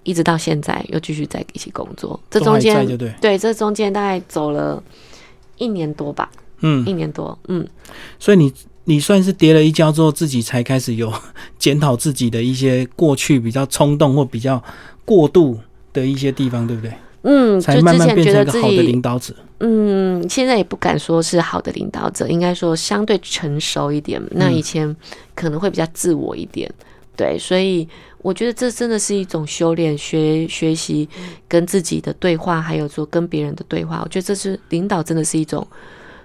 [0.04, 2.20] 一直到现在又继续在一起工作。
[2.30, 4.82] 这中间对，对，这中间大概走了
[5.58, 6.30] 一年多吧，
[6.62, 7.68] 嗯，一年多，嗯，
[8.20, 8.54] 所以你
[8.86, 11.12] 你算是跌了一跤之后，自己才开始有
[11.60, 14.64] 检讨自己的一些过去比较冲动或比较
[15.06, 15.60] 过度
[15.94, 16.94] 的一些地方，对不对？
[17.24, 19.36] 嗯，才就之前慢慢变觉得自成一个好的己领导者。
[19.60, 24.20] 嗯，现在也不敢说是好的领导者，应该说相对成熟一点。
[24.32, 24.96] 那以前
[25.36, 26.68] 可能会比较自我一点，
[27.22, 27.88] 对，所以
[28.24, 31.08] 我觉得这真的是一种修炼、学学习
[31.48, 34.02] 跟自己的对话，还有说跟别人的对话。
[34.04, 35.68] 我觉得这是领导真的是一种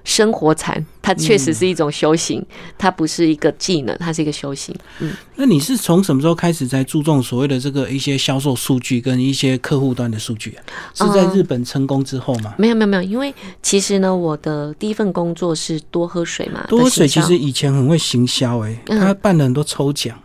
[0.05, 2.43] 生活禅，它确实是一种修行，
[2.79, 4.75] 它不是一个技能，它是一个修行。
[5.01, 10.63] 嗯，那你是从什么时候开始在注重所谓的这个一些销售数据跟一些客户端的数据啊？
[10.95, 12.55] 是在嗯日本成功之后吗？
[12.57, 20.17] 没有没有没有，因为其实呢，我的第一份工作是多喝水嘛，多喝水其实以前很会行销，诶，嗯他办了很多抽奖，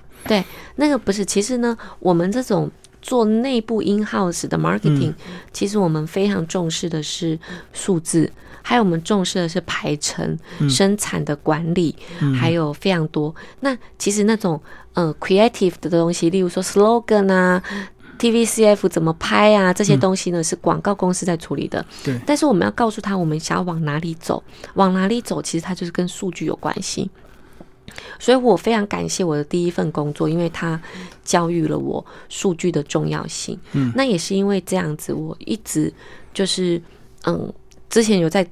[0.75, 2.69] 那个不是，其实呢，我们这种
[3.01, 5.15] 做内部 in house 的 marketing，、嗯
[5.51, 7.37] 其实我们非常重视的是
[7.73, 8.31] 数字，
[8.61, 11.95] 还有我们重视的是排程、嗯生产的管理，
[12.39, 13.33] 还有非常多。
[13.59, 14.61] 那其实那种
[14.93, 17.61] 呃 creative 的东西，例如说 slogan 啊。
[18.21, 19.73] TVCF 怎么拍啊？
[19.73, 21.81] 这些东西呢、是广告公司在处理的。
[21.81, 24.43] 嗯对但是我们要告诉他，我们想要往哪里走，
[24.75, 27.09] 往哪里走，其实它就是跟数据有关系。
[28.19, 30.79] 所以我非常感谢我的第一份工作，因为它
[31.23, 33.57] 教育了我数据的重要性。
[33.73, 35.93] 嗯，那也是因为这样子，我一直
[36.33, 36.81] 就是
[37.23, 37.51] 嗯，
[37.89, 38.47] 之前有在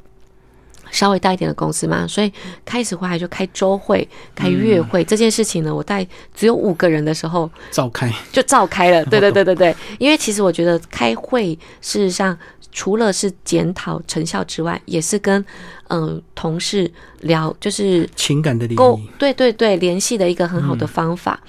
[0.91, 2.31] 稍微大一点的公司嘛，所以
[2.65, 9.03] 开始回来就开周会、开月会、这件事情呢，我在只有五个人的时候召开，就召开了。
[9.09, 12.37] 对对对对对，因为其实我觉得开会事实上
[12.71, 15.43] 除了是检讨成效之外，也是跟
[15.87, 21.39] 嗯同事聊，就是情感的联沟，对对对联系的一个很好的方法。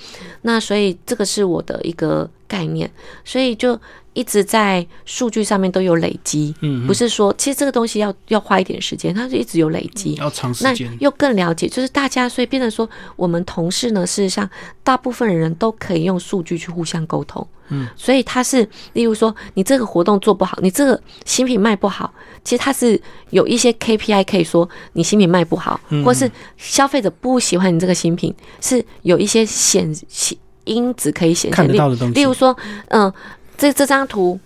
[0.43, 2.91] 那所以这个是我的一个概念，
[3.25, 3.79] 所以就
[4.13, 6.55] 一直在数据上面都有累积。
[6.61, 10.15] 嗯，不是说其实这个东西要要花一点时间，它是一直有累积。
[10.15, 14.49] 要长时那间，又更了解，就是大家，所以变成说，我们同事呢，事实上，
[14.83, 17.47] 大部分人都可以用数据去互相沟通。
[17.73, 31.65] 嗯，所以它是，例如说，你这个活动做不好，你这个新品卖不好，其实它是有一些 KPI 可以说你新品卖不好，嗯或是消费者不喜欢你这个新品，是有一些显显因子可以显现。
[31.69, 32.57] 例得到的东西，例如说，
[32.89, 33.13] 嗯、
[33.61, 34.41] 这这张图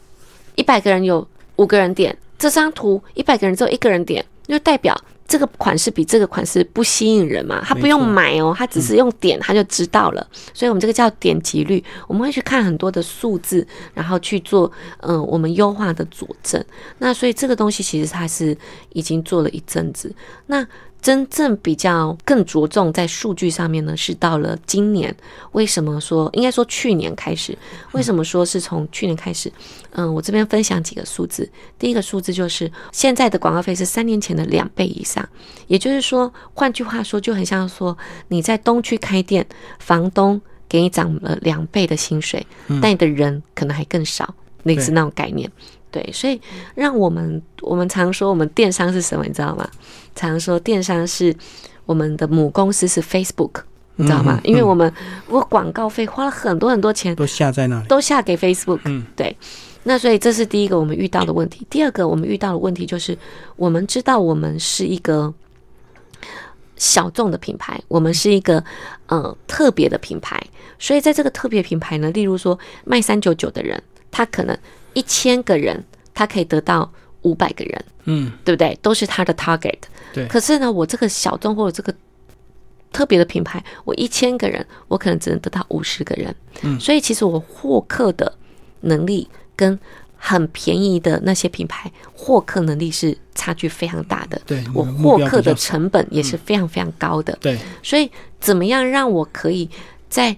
[0.56, 1.24] 一百个人有
[1.54, 4.92] 五个人点，这张图一百个人只有一个人点，就代表
[5.28, 14.68] 这个款式比这个款式不吸引人嘛，他不用买哦，他只是用点他就知道了，所以我们这个叫点击率，我们会去看很多的数字，然后去做
[15.02, 16.64] 嗯、我们优化的佐证。
[16.98, 18.56] 那所以这个东西其实它是
[18.94, 20.12] 已经做了一阵子，
[20.46, 20.66] 那。
[21.04, 25.14] 真正比较更着重在数据上面呢，是到了今年。
[25.52, 27.54] 为什么说应该说去年开始？
[27.92, 29.52] 为什么说是从去年开始？
[29.90, 31.46] 嗯，我这边分享几个数字。
[31.78, 35.28] 第一个数字就是现在的广告费是三年前的两倍以上，
[35.66, 37.94] 也就是说，换句话说，就很像说
[38.28, 39.46] 你在东区开店，
[39.78, 42.46] 房东给你涨了两倍的薪水，
[42.80, 45.52] 但你的人可能还更少，类似对那种概念。
[45.94, 46.40] 对，所以
[46.74, 49.70] 让我们我们常说我们电商是什么，你知道吗？
[50.16, 51.32] 常说电商是
[51.86, 53.62] 我们的母公司是 Facebook，
[53.94, 54.40] 你知道吗？
[54.42, 54.92] 嗯因为我们
[55.28, 58.80] 我广告费花了很多很多钱，都下在那里，都下给 Facebook。
[58.86, 59.36] 嗯，对。
[59.84, 61.64] 那所以这是第一个我们遇到的问题。
[61.70, 63.16] 第二个我们遇到的问题就是，
[63.54, 65.32] 我们知道我们是一个
[66.76, 68.64] 小众的品牌，我们是一个
[69.06, 70.42] 呃特别的品牌，
[70.78, 73.80] 所以在这个特别品牌呢，例如说卖三九九的人，
[74.10, 74.58] 他可能
[74.94, 76.90] 一千个人，他可以得到
[77.22, 78.78] 五百个人，嗯，对不对？
[78.80, 79.78] 都是他的 target。
[80.12, 81.94] 对可是呢，我这个小众或者这个
[82.92, 86.34] 特别的品牌，我一千个人，我可能只能得到五十个人。
[86.62, 88.32] 嗯所以其实我获客的
[88.82, 89.78] 能力跟
[90.16, 94.40] 很便宜的那些品牌获客能力是差距非常大的。
[94.46, 97.36] 对，我获客的成本也是非常非常高的。
[97.40, 99.68] 对，所以怎么样让我可以
[100.08, 100.36] 在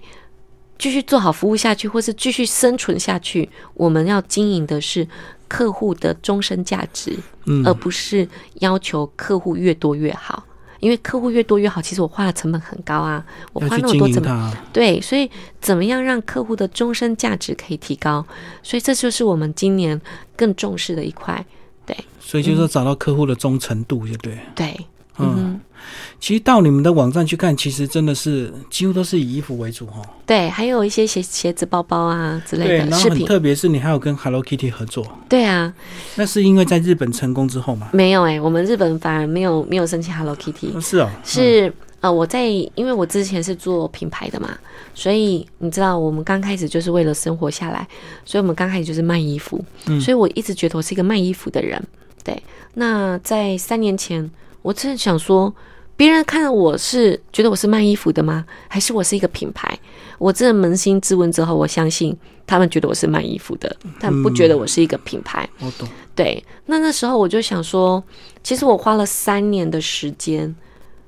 [0.77, 3.49] 继续做好服务下去，或是继续生存下去？
[3.73, 5.07] 我们要经营的是
[5.47, 10.43] 客户的终身价值，嗯而不是要求客户越多越好。
[10.79, 15.27] 因为客户越多越好，其实我花的成本很高啊，我花那么多怎么，对，所以
[15.59, 18.23] 怎么样让客户的终身价值可以提高？
[18.61, 19.99] 所以这就是我们今年
[20.35, 21.43] 更重视的一块。
[21.83, 24.41] 对所以就是说找到客户的忠诚度，就对了。
[24.53, 24.77] 对，
[25.19, 25.61] 嗯，嗯
[26.19, 30.01] 其实到你们的网站去看，其实真的是几乎都是以衣服为主哈。
[30.25, 35.73] 对，还有一些鞋鞋子、包包啊之类对，然后特别是你还有跟 Hello Kitty 合作，对啊，
[36.15, 37.89] 那是因为在日本成功之后嘛？
[37.93, 44.49] 没有哎、我们日本反而没有没有申请 Hello Kitty，哦是哦，是呃我在因为我之前是做品牌的嘛，
[44.93, 47.87] 所以你知道我们刚开始就是为了生活下来，
[48.25, 50.01] 所以我们刚开始就是卖衣服，嗯。
[50.01, 51.81] 所以我一直觉得我是一个卖衣服的人。
[52.23, 52.41] 对，
[52.73, 54.29] 那在三年前，
[54.61, 55.53] 我真的想说，
[55.95, 58.45] 别人看到我是觉得我是卖衣服的吗？
[58.67, 59.77] 还是我是一个品牌？
[60.17, 62.15] 我真的扪心自问之后，我相信
[62.45, 65.47] 他们觉得我是卖衣服的，但不觉得我是一个品牌。
[65.59, 65.87] 我懂。
[66.15, 68.03] 对，那那时候我就想说，
[68.43, 70.55] 其实我花了三年的时间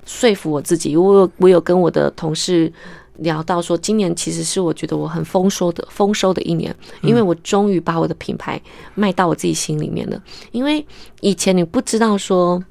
[0.06, 0.96] 说服我自己。
[0.96, 2.72] 我有我有跟我的同事
[3.16, 8.60] 聊到说，今年其实是我觉得我很丰收的丰收的一年，因为我终于把我的品牌
[8.94, 10.22] 卖到我自己心里面了。
[10.52, 10.86] 因为
[11.20, 12.62] 以前你不知道说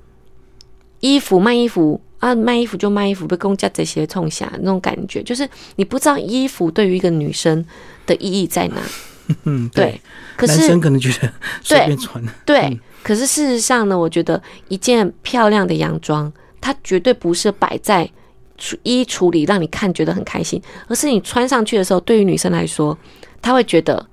[0.99, 1.99] 衣服卖衣服。
[2.19, 7.65] 啊，卖衣服就卖衣服，被公家这些冲下那种感觉，就是你不知道衣服对于一个女生
[8.05, 8.81] 的意义在哪。
[9.45, 10.01] 嗯，对，
[10.35, 11.31] 可男生可能觉得
[11.63, 18.11] 随便穿，对，嗯可是事实上呢，我觉得一件漂亮的洋装，它绝对不是摆在
[18.57, 22.97] 处衣橱里让你看觉得很开心，而是你穿上去的时候，对于女生来说，
[23.41, 24.05] 她会觉得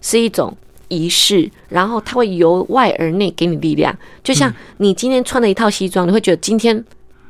[0.00, 0.52] 是一种
[0.92, 3.96] 仪式，然后它会由外而内给你力量。
[4.22, 6.76] 就像你今天穿了一套西装，你会觉得今天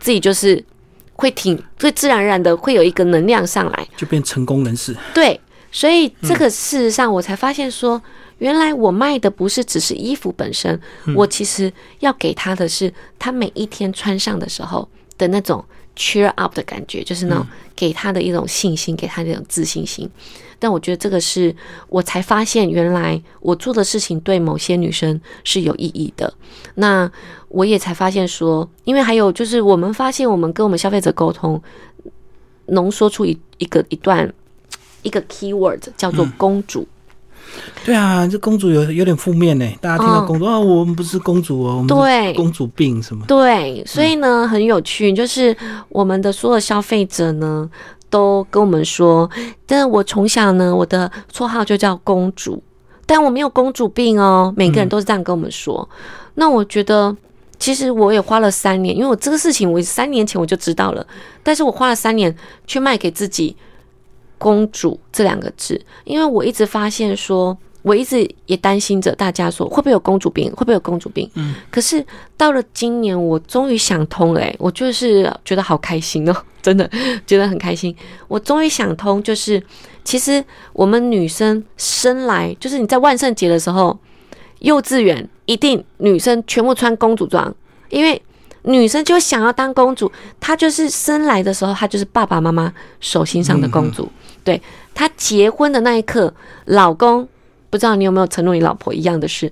[0.00, 0.62] 自己就是
[1.14, 3.88] 会挺，会自然而然的会有一个能量上来。
[3.96, 4.96] 就变成功人士。
[5.14, 5.40] 对，
[5.70, 8.02] 所以这个事实上我才发现说，
[8.38, 10.80] 原来我卖的不是只是衣服本身，
[11.14, 15.64] 我其实要给他的是他每一天穿上的时候的那种
[15.96, 17.46] cheer up 的感觉，就是那种
[17.76, 20.10] 给他的一种信心，给他的一种自信心。
[20.62, 21.52] 但我觉得这个是
[21.88, 26.32] 我才发现，原来我做的事情对某些女生是有意义的。
[26.76, 27.10] 那
[27.48, 31.60] 我也才发现说，因为还有就是，我们发现我们跟我们消费者沟通，
[32.66, 34.32] 浓缩出一一个一段
[35.02, 36.86] 一个 keyword 叫做公主。
[37.84, 39.68] 对啊，这公主有有点负面呢。
[39.80, 43.26] 大家听到公主啊，我们不是公主哦，我们对公主病什么？
[43.26, 45.54] 对，所以呢，很有趣，就是
[45.88, 47.68] 我们的所有消费者呢。
[48.12, 49.28] 都跟我们说，
[49.66, 52.62] 但我从小呢，我的绰号就叫公主，
[53.06, 54.52] 但我没有公主病哦。
[54.54, 55.88] 每个人都是这样跟我们说。
[56.34, 57.16] 那我觉得，
[57.58, 61.04] 其实我也花了三年，因为我这个事情我三年前我就知道了，
[61.42, 62.36] 但是我花了三年
[62.66, 63.56] 去卖给自己
[64.36, 67.56] “公主”这两个字，因为我一直发现说。
[67.84, 71.28] 我一直也担心着大家说会不会有公主病，会不会有公主病？
[71.34, 72.06] 嗯，可是
[72.36, 76.88] 到了今年，我终于想通了，我就是觉得好开心哦，真的
[77.26, 77.94] 觉得很开心。
[78.28, 79.62] 我终于想通，就是
[80.04, 80.42] 其实
[80.72, 83.98] 我们女生生来就是你在万圣节的时候，
[84.60, 87.54] 幼稚园一定女生全部穿公主装，
[87.90, 88.22] 因为
[88.62, 94.08] 女生就想要当公主，她就是生来的时候，她就是爸爸妈妈手心上的公主。
[94.44, 94.62] 对
[94.94, 96.32] 她结婚的那一刻，
[96.66, 97.28] 老公。
[97.70, 99.50] 不知道你有没有承诺你老婆一样的事？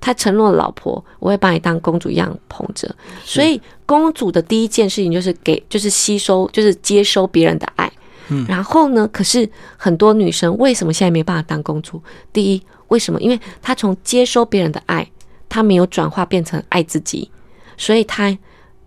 [0.00, 2.88] 他承诺老婆，我会把你当公主一样捧着。
[3.22, 7.92] 所以公主的第一件事情就是给，就是吸收，就是接收别人的爱。
[8.28, 9.08] 嗯，然后呢？
[9.12, 12.00] 可是很多女生为什么现在没办法当公主？
[12.32, 13.20] 第一，为什么？
[13.20, 15.06] 因为她从接收别人的爱，
[15.48, 17.30] 她没有转化变成爱自己。
[17.76, 18.36] 所以她，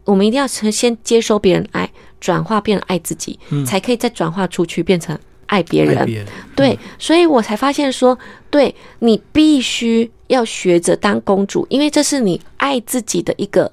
[0.06, 1.92] 我们一定要先先接收别人爱，
[2.22, 5.18] 转化变成爱自己，才可以再转化出去变成。
[5.54, 6.26] 爱别人，
[6.56, 8.18] 对，所以我才发现说，
[8.50, 13.72] 对你必须要学着当公主，因为这是你爱自己的一个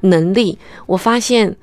[0.00, 0.58] 能力。
[0.86, 1.54] 我发现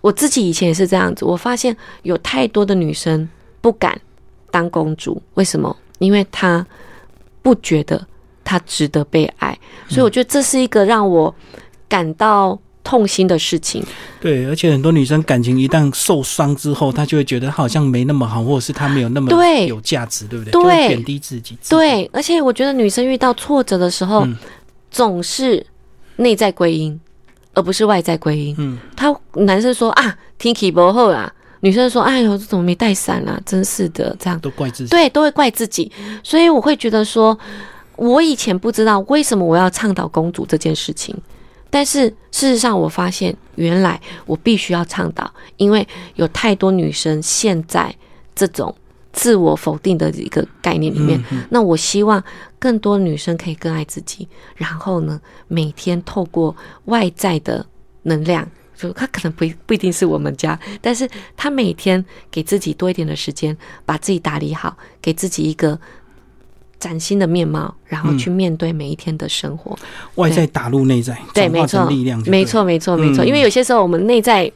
[0.00, 3.28] 我自己以前也是这样子，我发现有太多的女生
[3.60, 4.00] 不敢
[4.52, 5.76] 当公主，为什么？
[5.98, 6.64] 因为她
[7.42, 8.06] 不觉得
[8.44, 9.58] 她值得被爱，
[9.88, 11.34] 所以我觉得这是一个让我
[11.88, 12.56] 感到。
[12.84, 13.84] 痛心的事情，
[14.20, 19.30] 对，而且很多女生感情一旦受伤之后，她就会觉得好像没那么好，或者是她没有那么
[19.66, 20.52] 有价值，对不对？
[20.52, 21.58] 对，贬低自己。
[21.68, 24.26] 对，而且我觉得女生遇到挫折的时候，
[24.90, 25.64] 总是
[26.16, 26.98] 内在归因，
[27.52, 28.54] 而不是外在归因。
[28.58, 33.38] 嗯，他男生说啊，天气不好啦，女生说，哎呦，这怎么没带伞啊？
[33.44, 34.90] 真是的，这样都怪自己。
[34.90, 35.92] 对，都会怪自己。
[36.22, 37.38] 所以我会觉得说，
[37.96, 41.14] 我以前不知道为什么我要倡导公主这件事情。
[41.70, 47.94] 但是事实上，我发现原来我必须要倡导，因为有太多女生现在
[48.34, 48.74] 这种
[49.12, 51.22] 自我否定的一个概念里面。
[51.50, 52.22] 那我希望
[52.58, 56.56] 更多女生可以更爱自己，然后呢，每天透过
[56.86, 57.64] 外在的
[58.02, 65.78] 能量，就她可能不不一定是我们家，但是她每天给自己多一点的时间，把自己打理好，给自己一个。
[66.78, 69.76] 崭新的面貌，然后去面对每一天的生活。
[70.14, 73.24] 外在打入内在，对，没错，力量，没错，没错，没错。
[73.24, 74.50] 因为有些时候我们内在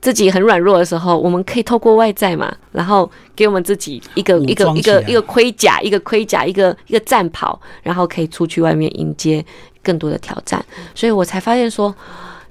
[0.00, 9.44] 自己很软弱的时候，我们可以透过外在嘛，然后给我们自己一个一个一个一个盔甲，一个盔甲，一个一个战袍，然后可以出去外面迎接
[9.82, 10.64] 更多的挑战。
[10.94, 11.94] 所以我才发现说，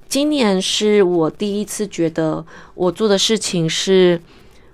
[0.08, 2.42] 今年是我第一次觉得
[2.74, 4.18] 我做的事情是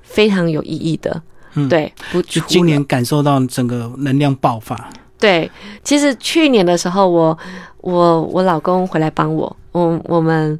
[0.02, 1.20] 非常有意义的。
[1.68, 4.88] 对，不，就今年感受到整个能量爆发。
[5.18, 5.50] 对，
[5.82, 7.36] 其实去年的时候，我
[7.80, 10.56] 我我老公回来帮我，我我们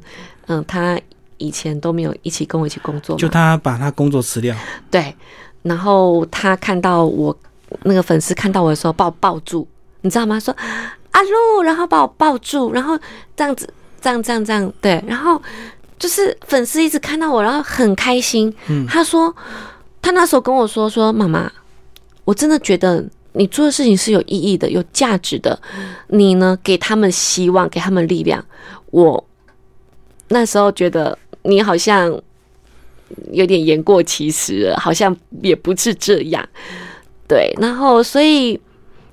[0.47, 0.99] 嗯，他
[1.37, 4.53] 以前都没有一起跟我一起工作，就他把他工作辞掉。
[4.91, 5.15] 对，
[5.61, 7.33] 然后他看到我
[7.83, 9.65] 那个粉丝看到我的时候，把我抱住，
[10.01, 10.37] 你知道吗？
[10.37, 10.53] 说
[11.11, 12.99] 阿露，然后把我抱住，然后
[13.37, 15.41] 这样子，这样这样这样，对，然后
[15.97, 18.53] 就是粉丝一直看到我，然后很开心。
[18.67, 19.33] 嗯，他说。
[20.01, 21.51] 他那时候跟我说：“说妈妈，
[22.23, 25.59] 我真的觉得你做的事情是有意义的、有价值的。
[26.07, 28.43] 你呢，给他们希望，给他们力量。
[28.91, 29.23] 我
[30.29, 32.09] 那时候觉得你好像
[33.31, 36.47] 有点言过其实，好像也不是这样。
[37.27, 38.59] 对，然后所以，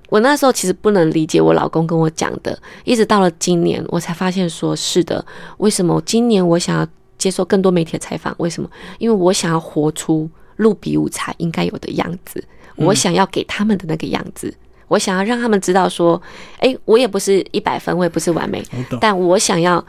[0.09, 2.59] 我那时候其实不能理解我老公跟我讲的。
[2.85, 5.23] 一直到了今年，我才发现说是的。
[5.59, 6.87] 为什么今年我想要
[7.19, 8.35] 接受更多媒体的采访？
[8.39, 8.71] 为什么？
[8.99, 12.43] 因为我想要活出。”露比舞才应该有的样子，
[12.77, 14.53] 我想要给他们的那个样子，
[14.89, 16.21] 我想要让他们知道说，
[16.59, 18.63] 哎，我也不是一百分，我也不是完美，
[19.01, 19.85] 但我想要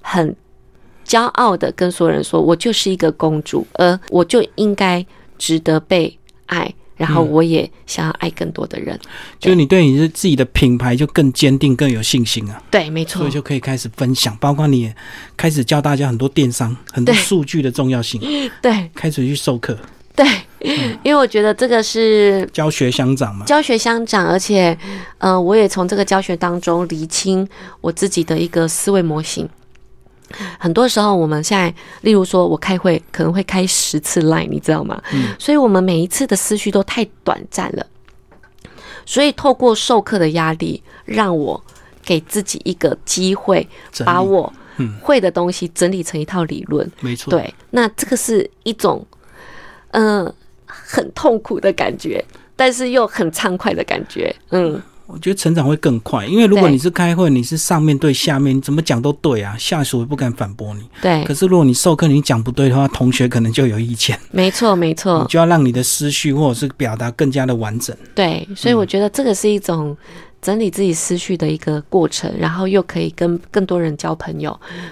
[0.00, 0.34] 很
[1.06, 5.04] 骄傲的跟所有人说，我就是一个公主，而我就应该
[5.38, 6.72] 值得被爱。
[6.94, 8.96] 然后我也想要爱更多的人。
[9.40, 12.62] 就是你对你的自己的品牌就更坚定、更有信心啊。
[12.70, 13.30] 对，没错所以。
[13.30, 14.94] 就可以开始分享，包括你也
[15.36, 18.20] 开始教大家很多电商、很多数据的重要性，
[18.60, 19.76] 对开始去授课，
[20.16, 20.26] 对，
[21.02, 23.46] 因为我觉得这个是教学相长嘛。
[23.46, 24.76] 教学相长，而且，
[25.18, 27.48] 呃，我也从这个教学当中厘清
[27.80, 29.48] 我自己的一个思维模型。
[30.58, 35.02] 很多时候，我们现在，例如说，我开会可能会开十次 line，你知道吗？
[35.12, 37.86] 嗯所以我们每一次的思绪都太短暂了。
[39.04, 41.62] 所以，透过授课的压力，让我
[42.04, 43.66] 给自己一个机会，
[44.04, 46.90] 把我嗯会的东西整理成一套理论。
[47.00, 49.04] 没错，对，那这个是一种，
[49.92, 50.34] 嗯、
[50.66, 52.22] 很痛苦的感觉，
[52.54, 54.34] 但是又很畅快的感觉。
[54.50, 60.82] 嗯，我觉得成长会更快，因为如果你是开会，你是上面对下面，你怎么讲都对啊，下属也不敢反驳你。
[61.00, 67.94] 对可，是如果你授课你讲不对的话，同学可能就有意见，没错，没错你错，就要让你的思绪或者是表达更加的完整。
[68.14, 69.96] 对，所以我觉得这个是一种
[70.42, 74.50] 整理自己思绪的一个过程，然后又可以跟更多人交朋友，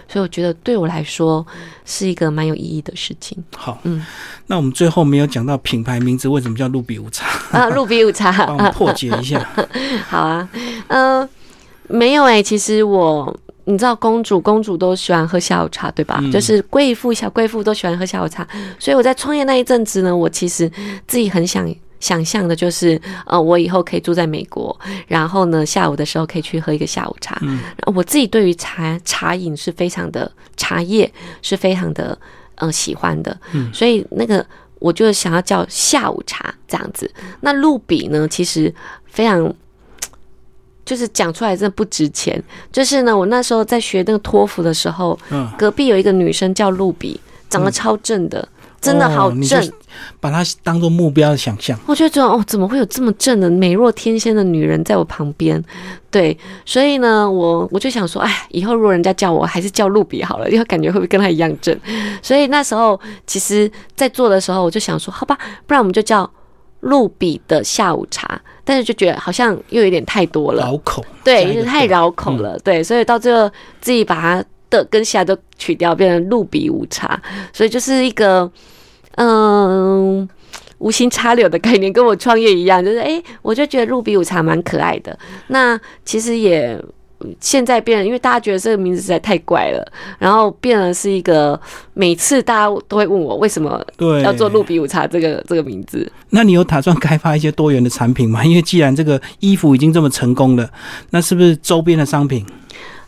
[0.08, 1.44] 所以我觉得对我来说
[1.84, 3.36] 是一个蛮有意义的事情。
[3.56, 4.06] 好，嗯，
[4.46, 9.44] 那我们最后没有讲到品牌名字为什么叫露比无茶，啊，露比午茶， 帮我们破解一下。
[10.08, 10.48] 好啊，
[10.88, 11.28] 嗯、
[11.88, 13.36] 没有哎、其实我。
[13.64, 16.18] 你知道公主，公主都喜欢喝下午茶，对吧？
[16.22, 18.44] 嗯就是贵妇、小贵妇都喜欢喝下午茶，
[18.80, 20.68] 所以我在创业那一阵子呢，我其实
[21.06, 21.68] 自己很想
[22.00, 24.76] 想象的就是，呃，我以后可以住在美国，
[25.06, 27.38] 然后呢，下午的时候可以去喝一个下午茶。
[27.42, 27.60] 嗯
[27.94, 31.10] 我自己对于茶茶饮是非常的茶叶
[31.42, 32.18] 是非常的
[32.56, 34.44] 呃喜欢的，嗯所以那个
[34.78, 37.08] 我就想要叫下午茶这样子。
[37.40, 38.74] 那露比呢，其实
[39.06, 39.54] 非常。
[40.82, 42.42] 就是讲出来真的不值钱。
[42.72, 48.48] 就是呢，我那时候在学那个托福的时候，嗯，隔壁有一个女生叫露比，长得超正的，
[48.80, 49.72] 真的好正。
[50.20, 51.78] 把它当做目标想象。
[51.86, 55.62] 我就觉得哦，怎么会有这么正的美若天仙的女人在我旁边？
[56.10, 61.76] 对，所以呢，我我就想说，哎，以后如果人家叫我，还是叫露比好了，因为感觉会不会跟她一样正？
[62.22, 66.30] 所以那时候其实，在做的时候，我就想说，好吧，不然我们就叫
[66.80, 68.40] 露比的下午茶。
[68.62, 73.50] 但是就觉得好像又有点太多了，绕口，对，有点太的绕口了，对，所以到最后
[73.80, 77.20] 自己把它的跟下都取掉，变成露比无茶，
[77.52, 78.50] 所以就是一个
[79.16, 80.28] 嗯。
[80.80, 85.14] 无心插柳的概念跟我创业一样，就是诶，我就觉得露比午茶蛮可爱的。
[85.48, 86.82] 那其实也
[87.38, 89.86] 现在变，因为大家觉得这个名字实在太怪了，
[90.18, 91.60] 然后变了是一个
[91.92, 96.10] 每次大家都会问我为什么对，要做露比午茶这个这个名字。
[96.30, 98.42] 那你有打算开发一些多元的产品吗？
[98.42, 100.66] 因为既然这个衣服已经这么成功了，
[101.10, 102.46] 那是不是周边的商品？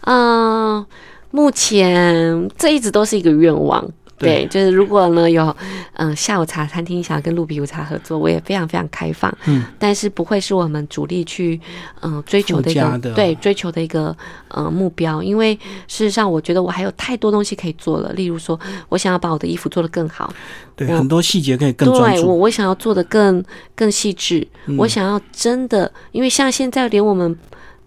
[0.03, 0.85] 嗯，
[1.33, 3.85] 目前这一直都是一个愿望。
[4.19, 5.57] 对，就是如果呢有
[5.95, 11.61] 嗯下午茶餐厅想要跟露比午茶合作，我也非常非常开放，嗯，但是不会是我们主力去
[12.03, 14.17] 嗯追求的一个对追求的一个
[14.47, 15.57] 呃目标，因为
[15.89, 18.57] 事实上我觉得我还有太多东西可以做了，例如说
[18.89, 20.33] 我想要把我的衣服做得更好，
[20.77, 21.93] 对，我很多细节可以更。
[21.93, 23.43] 对我我想要做的更
[23.75, 24.77] 更细致，嗯。
[24.77, 27.37] 我想要真的，因为像现在连我们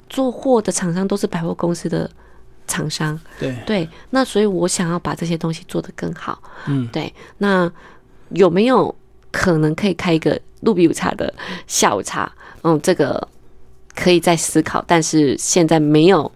[0.10, 2.12] 做货的厂商都是百货公司的
[2.68, 7.72] 厂商，对，对，那所以我想要把这些东西做得更好，嗯，对，那
[8.30, 8.94] 有没有
[9.32, 11.34] 可能可以开一个露比午茶的
[11.68, 12.32] 下午茶？
[12.64, 13.28] 嗯，这个
[13.96, 16.32] 可以再思考，但是现在没有。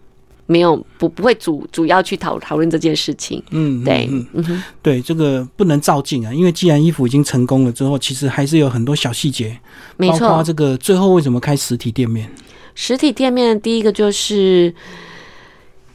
[0.51, 9.55] 没有不不会主主要去讨讨论这件事情，嗯，对，嗯嗯哼，对，这个不能照进啊，因为既然衣服已经成功了之后，其实还是有很多小细节，
[9.95, 10.43] 没包括错。
[10.43, 12.27] 这个最后为什么开实体店面？
[12.73, 14.73] 实体店面第一个就是，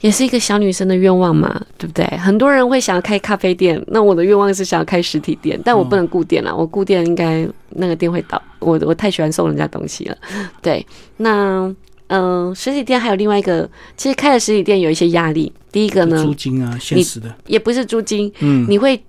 [0.05, 2.05] 也是一个小女生的愿望嘛，对不对？
[2.19, 8.41] 很多人会想要开咖啡店，那我的愿望是想要开实体店，但我不能顾店了，我顾店应该那个店会倒。
[8.59, 10.17] 我我太喜欢送人家东西了，
[10.61, 10.87] 对。
[11.17, 11.75] 那
[12.09, 15.51] 嗯、实体店还有另外一个，其实开了实体店有一些压力。
[15.73, 19.03] 第一个呢租，金啊，现实的，也不是租金，嗯，你会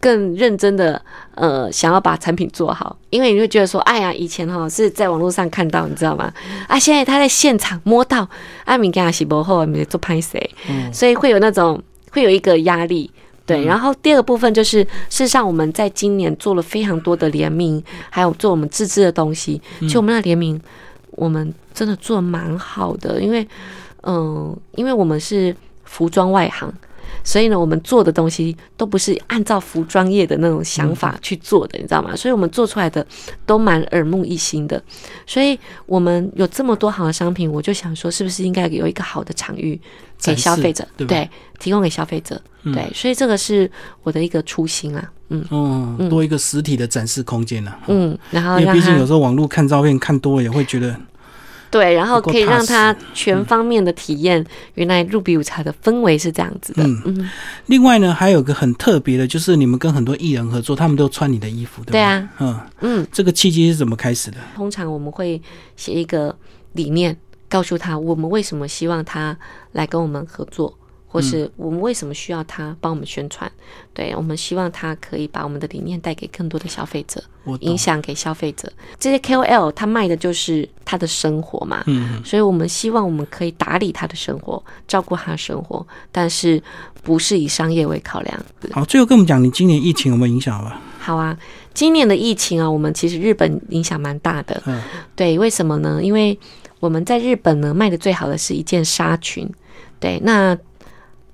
[0.00, 1.00] 更认真的
[1.36, 6.30] 呃想要把产品做好，因为你会觉得说，哎呀，以前哈是在网络上看到，你知道吗？
[6.66, 8.28] 啊，现在他在现场摸到，
[8.64, 10.50] 啊，敏感洗博后，你做拍谁？
[10.68, 11.80] 嗯所以会有那种
[12.10, 13.10] 会有一个压力。
[13.46, 17.80] 对，然后第二个部分就是，事实上我们在今年做了非常多的联名，
[18.10, 19.62] 还有做我们自制的东西。
[19.78, 20.60] 其实我们那联名，
[21.12, 23.46] 我们真的做得蛮好的，因为，
[24.02, 26.74] 嗯、因为我们是服装外行，
[27.26, 32.14] 所以呢，我们做的东西都不是按照服装业的那种想法去做的，你知道吗？
[32.14, 33.04] 所以我们做出来的
[33.44, 34.80] 都蛮耳目一新的。
[35.26, 39.78] 所以我们有这么多好的商品，我就想说，是不是应该有一个好的场域
[40.22, 42.88] 给消费者，对，提供给消费者，对。
[42.94, 43.68] 所以这个是
[44.04, 50.96] 我的一个初心啊，嗯，哦，多一个实体的展示空间了，嗯，然后因为毕竟有时候网络看照片看多了也会觉得。
[51.70, 54.44] 对，然后可以让他全方面的体验，
[54.74, 56.82] 原来露比武茶的氛围是这样子的。
[56.84, 57.02] 嗯。
[57.04, 57.30] 嗯，
[57.66, 62.60] 另外呢，还有个很特别的，就是你们跟很多艺人合作，他们都穿你的衣服，对对啊，嗯。
[62.80, 64.38] 嗯，这个契机是怎么开始的？
[64.54, 65.40] 通常我们会
[65.76, 66.36] 写一个
[66.72, 67.16] 理念，
[67.48, 69.36] 告诉他我们为什么希望他
[69.72, 70.78] 来跟我们合作。
[71.16, 73.50] 或是我们为什么需要他帮我们宣传？
[73.94, 77.22] 对我们希望他可以把我们的理念带给更多的消费者，
[77.60, 78.70] 影响给消费者。
[79.00, 86.62] 这些 KOL 他卖的就是他的生活嘛，嗯，所以我们希望我们可以打理他的生活，照顾他的生活，但是
[87.02, 88.44] 不是以商业为考量。
[88.72, 90.78] 好，最后跟我们讲，你今年疫情有没有影响吧？
[90.98, 91.34] 好啊，
[91.72, 94.62] 今年的疫情啊，我们其实日本影响蛮大的。
[94.66, 94.82] 嗯，
[95.14, 96.00] 对，为什么呢？
[96.02, 96.38] 因为
[96.80, 99.50] 我们在日本呢卖的最好的是一件纱裙，
[99.98, 100.54] 对，那。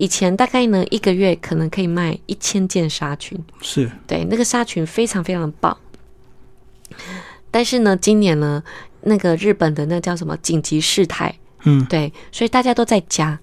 [0.02, 5.76] 以前大概呢一个月可能可以卖一千件纱裙，是对那个纱裙非常非常棒。
[7.52, 8.60] 但是呢，今年呢，
[9.02, 11.32] 那个日本的那叫什么紧急事态，
[11.62, 13.38] 嗯，对，所以大家都在家，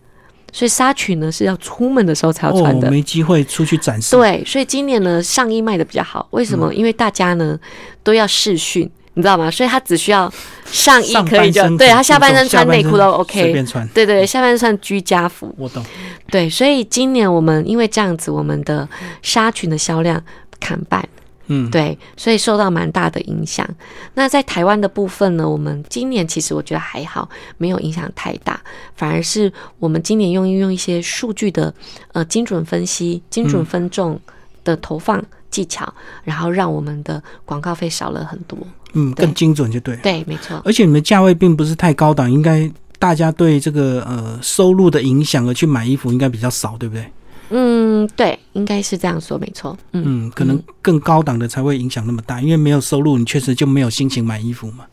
[0.51, 4.17] 所以纱裙呢是要出门的时候才要穿的，没机会出去展示。
[4.17, 6.73] 对，所以今年呢上衣卖的比较好，为什么？
[6.73, 7.57] 因为大家呢
[8.03, 8.91] 都要试训。
[9.19, 9.51] 你知道吗？
[9.51, 10.31] 所以他只需要
[10.65, 13.85] 上衣可以就对他下半身穿内裤都 OK，随便穿。
[13.89, 15.53] 对对，下半身穿居家服。
[15.57, 15.83] 我懂。
[16.31, 18.87] 对，所以今年我们因为这样子，我们的
[19.21, 20.23] 纱裙的销量
[20.59, 21.07] 砍半。
[21.51, 23.67] 嗯，对，所以受到蛮大的影响。
[24.13, 28.61] 那在台湾的部分呢，我们今年其实我觉得还好，没有影响太大，
[28.95, 31.73] 反而是我们今年用用一些数据的
[32.13, 34.19] 呃精准分析、精准分众
[34.63, 35.91] 的投放技巧，
[36.23, 38.55] 然后让我们的广告费少了很多。
[38.93, 39.95] 嗯，更精准就对。
[39.97, 40.61] 对，没错。
[40.65, 47.05] 而且你们价位并不是太高档，应该大家对这个呃收入的影响而去买衣服应该比较少，对不对？
[47.51, 49.75] 嗯，对，应该是这样说，没错。
[49.93, 54.85] 嗯，可能更高档的才会影响那么大，因为没有收入，你确实就没有心情买衣服嘛。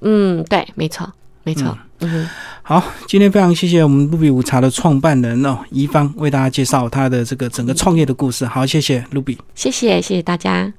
[0.00, 1.08] 嗯，对，没错，
[1.44, 1.78] 没错。
[2.00, 2.28] 嗯，
[2.62, 8.44] 好，今天非常谢谢我们露比午茶的创办人哦，怡芳为大家介绍他的这个整个创业的故事。
[8.44, 10.72] 好，谢谢露比，谢谢，谢谢大家。